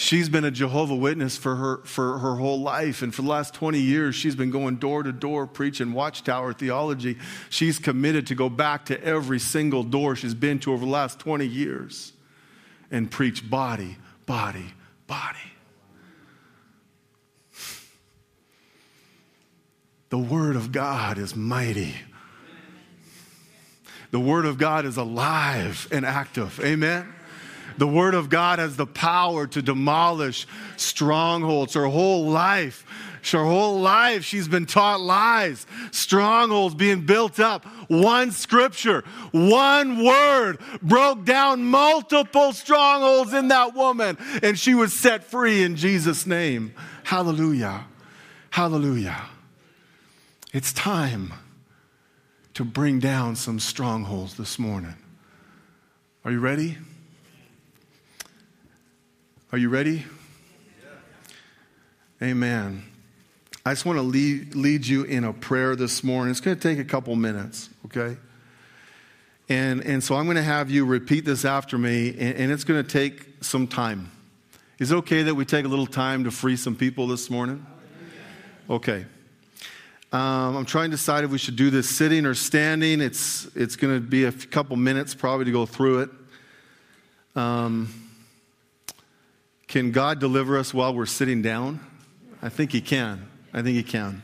[0.00, 3.02] She's been a Jehovah Witness for her, for her whole life.
[3.02, 7.18] And for the last 20 years, she's been going door to door preaching Watchtower theology.
[7.50, 11.18] She's committed to go back to every single door she's been to over the last
[11.18, 12.12] 20 years
[12.92, 14.66] and preach body, body,
[15.08, 15.36] body.
[20.10, 21.96] The Word of God is mighty.
[24.12, 26.60] The Word of God is alive and active.
[26.60, 27.12] Amen.
[27.78, 31.74] The Word of God has the power to demolish strongholds.
[31.74, 32.84] Her whole life,
[33.32, 37.64] her whole life, she's been taught lies, strongholds being built up.
[37.88, 45.24] One scripture, one word broke down multiple strongholds in that woman, and she was set
[45.24, 46.74] free in Jesus' name.
[47.04, 47.86] Hallelujah.
[48.50, 49.22] Hallelujah.
[50.52, 51.32] It's time
[52.54, 54.96] to bring down some strongholds this morning.
[56.24, 56.78] Are you ready?
[59.50, 60.04] Are you ready?
[62.20, 62.82] Amen.
[63.64, 66.32] I just want to lead, lead you in a prayer this morning.
[66.32, 68.18] It's going to take a couple minutes, okay?
[69.48, 72.64] And, and so I'm going to have you repeat this after me, and, and it's
[72.64, 74.10] going to take some time.
[74.78, 77.64] Is it okay that we take a little time to free some people this morning?
[78.68, 79.06] Okay.
[80.12, 83.00] Um, I'm trying to decide if we should do this sitting or standing.
[83.00, 86.10] It's, it's going to be a couple minutes probably to go through it.
[87.34, 88.07] Um,
[89.68, 91.80] can God deliver us while we're sitting down?
[92.40, 93.28] I think He can.
[93.52, 94.22] I think He can.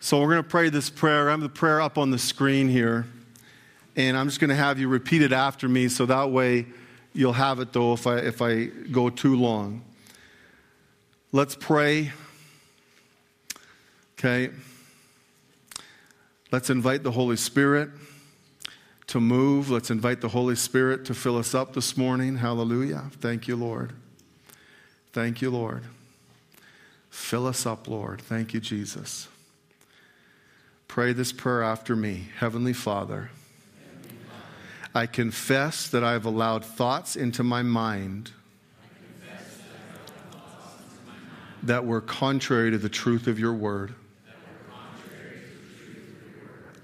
[0.00, 1.28] So we're going to pray this prayer.
[1.28, 3.06] I have the prayer up on the screen here.
[3.96, 6.66] And I'm just going to have you repeat it after me so that way
[7.12, 9.84] you'll have it though if I, if I go too long.
[11.32, 12.12] Let's pray.
[14.18, 14.50] Okay.
[16.50, 17.90] Let's invite the Holy Spirit
[19.14, 19.70] to move.
[19.70, 22.38] Let's invite the Holy Spirit to fill us up this morning.
[22.38, 23.12] Hallelujah.
[23.20, 23.92] Thank you, Lord.
[25.12, 25.84] Thank you, Lord.
[27.10, 28.20] Fill us up, Lord.
[28.20, 29.28] Thank you, Jesus.
[30.88, 32.26] Pray this prayer after me.
[32.40, 33.30] Heavenly Father,
[34.96, 38.32] I confess that I have allowed thoughts into my mind
[41.62, 43.94] that were contrary to the truth of your word.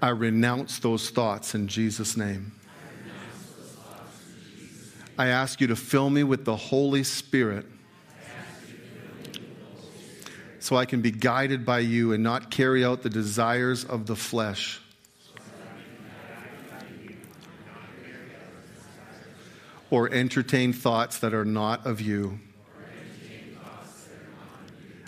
[0.01, 2.53] I renounce those thoughts in Jesus' name.
[5.17, 7.67] I ask you to fill me with the Holy Spirit
[10.59, 14.15] so I can be guided by you and not carry out the desires of the
[14.15, 14.81] flesh.
[19.91, 22.39] Or entertain thoughts that are not of you.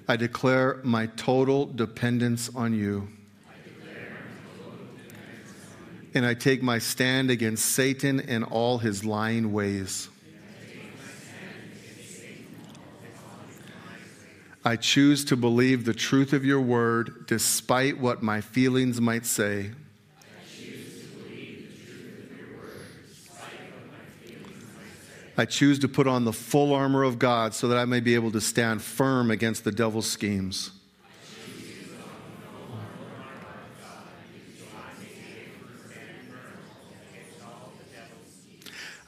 [0.07, 3.07] I declare my total dependence on you
[6.13, 10.09] and I take my stand against Satan and all his lying ways.
[14.65, 19.71] I choose to believe the truth of your word despite what my feelings might say.
[25.35, 28.13] I choose to put on the full armor of God so that I may be
[28.13, 30.71] able to stand firm against the devil's schemes.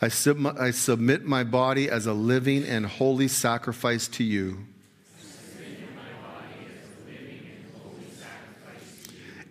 [0.06, 4.60] I, sub- I submit my body as a living and holy sacrifice to you.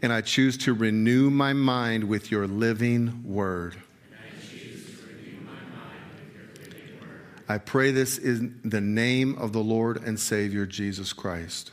[0.01, 3.75] And I choose to renew my mind with your living word.
[7.49, 11.73] I pray this in the name of the Lord and Savior Jesus Christ.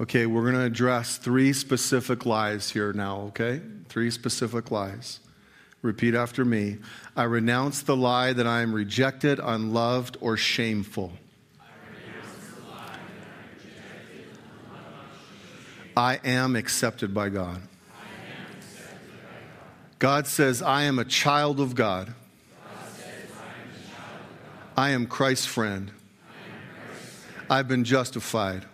[0.00, 3.60] Okay, we're going to address three specific lies here now, okay?
[3.88, 5.20] Three specific lies.
[5.82, 6.78] Repeat after me.
[7.16, 11.12] I renounce the lie that I am rejected, unloved, or shameful.
[15.96, 17.60] I am accepted by God.
[19.98, 22.14] God says, I am a child of God.
[24.76, 25.90] I am Christ's friend.
[27.50, 28.64] I've been justified.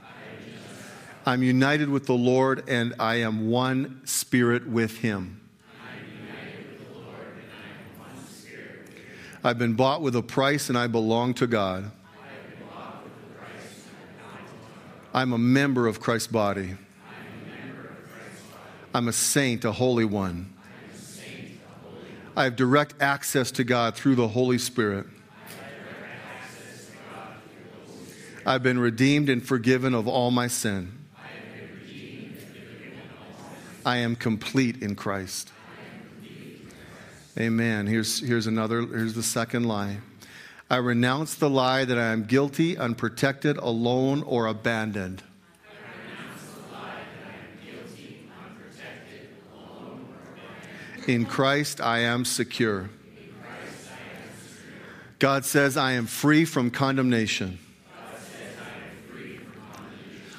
[1.26, 5.40] I'm united with the Lord and I am one spirit with him.
[9.42, 11.90] I've been bought with a price and I belong to God.
[15.14, 16.76] I'm a member of Christ's body.
[18.92, 20.52] I'm a saint, a holy one.
[22.36, 25.06] I have direct access to God through the Holy Spirit.
[28.44, 31.03] I've been redeemed and forgiven of all my sin.
[33.84, 35.50] I am complete in Christ.
[37.38, 37.86] Amen.
[37.86, 39.98] Here's, here's another, here's the second lie.
[40.70, 45.22] I renounce the lie that I am guilty, unprotected, alone, or abandoned.
[51.06, 52.88] In Christ, I am secure.
[55.18, 57.58] God says, I am free from condemnation.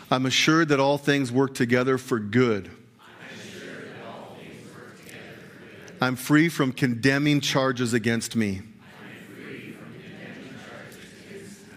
[0.10, 2.72] I'm assured that all things work together for good.
[6.06, 8.62] I'm free from condemning charges against me.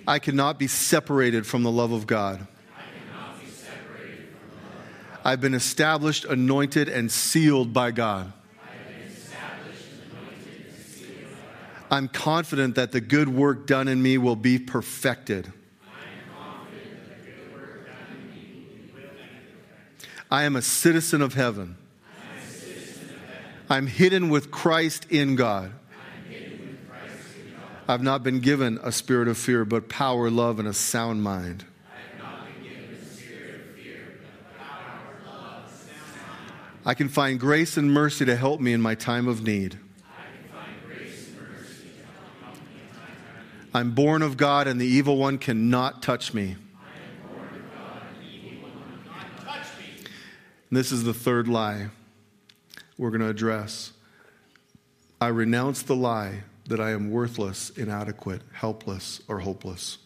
[0.06, 2.46] I cannot be separated from the love of God.
[5.24, 8.30] I've been established, anointed, and sealed by God.
[11.90, 15.50] I'm confident that the good work done in me will be perfected.
[20.30, 21.78] I am a citizen of heaven.
[23.70, 25.72] I'm hidden with Christ in God.
[27.86, 31.64] I've not been given a spirit of fear, but power, love, and a sound mind.
[36.86, 39.78] I can find grace and mercy to help me in my time of need.
[43.74, 46.56] I'm born of God, and the evil one cannot touch me.
[50.70, 51.88] This is the third lie
[52.98, 53.92] we're going to address.
[55.20, 59.98] I renounce the lie that I am worthless, inadequate, helpless, or hopeless.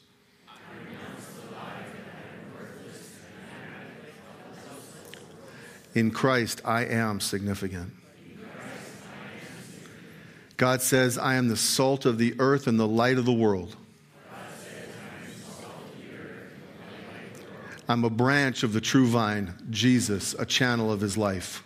[5.95, 7.93] In Christ, I am significant.
[10.57, 13.76] God says, I am the salt of the earth and the light of the world.
[17.88, 21.62] I'm a branch of the true vine, Jesus, a channel of his life.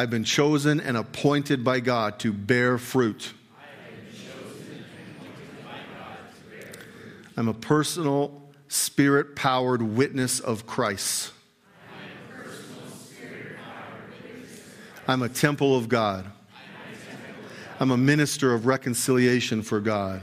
[0.00, 3.34] I've been chosen and appointed by God to bear fruit.
[7.36, 11.32] I'm a personal, spirit powered witness of Christ.
[15.06, 16.24] I'm a temple of God.
[17.78, 20.22] I'm a minister of reconciliation for God.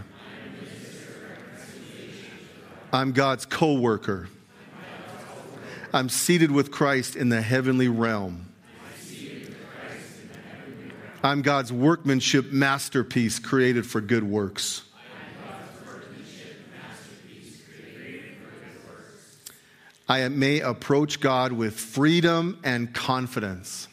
[2.91, 4.27] I'm God's co worker.
[5.93, 8.46] I'm seated with Christ in the heavenly realm.
[11.27, 14.83] I'm God's workmanship masterpiece created for good works.
[20.07, 23.89] I may approach God with freedom and confidence.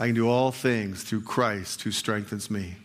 [0.00, 2.76] I can do all things through Christ who strengthens me.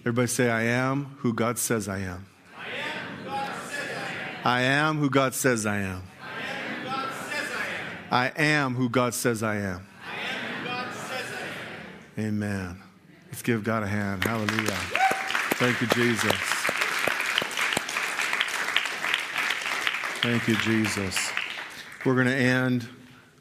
[0.00, 2.26] Everybody say, I am who God says I am.
[4.44, 6.02] I am who God says I am.
[8.10, 9.86] I am who God says I am.
[12.18, 12.82] Amen.
[13.26, 14.24] Let's give God a hand.
[14.24, 14.76] Hallelujah.
[15.56, 16.32] Thank you, Jesus.
[20.20, 21.30] Thank you, Jesus.
[22.04, 22.88] We're going to end.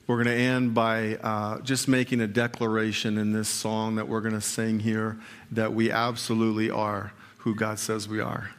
[0.06, 4.22] We're going to end by uh, just making a declaration in this song that we're
[4.22, 5.18] going to sing here
[5.52, 8.52] that we absolutely are who God says we are.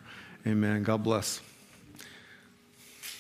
[0.47, 0.83] Amen.
[0.83, 1.41] God bless.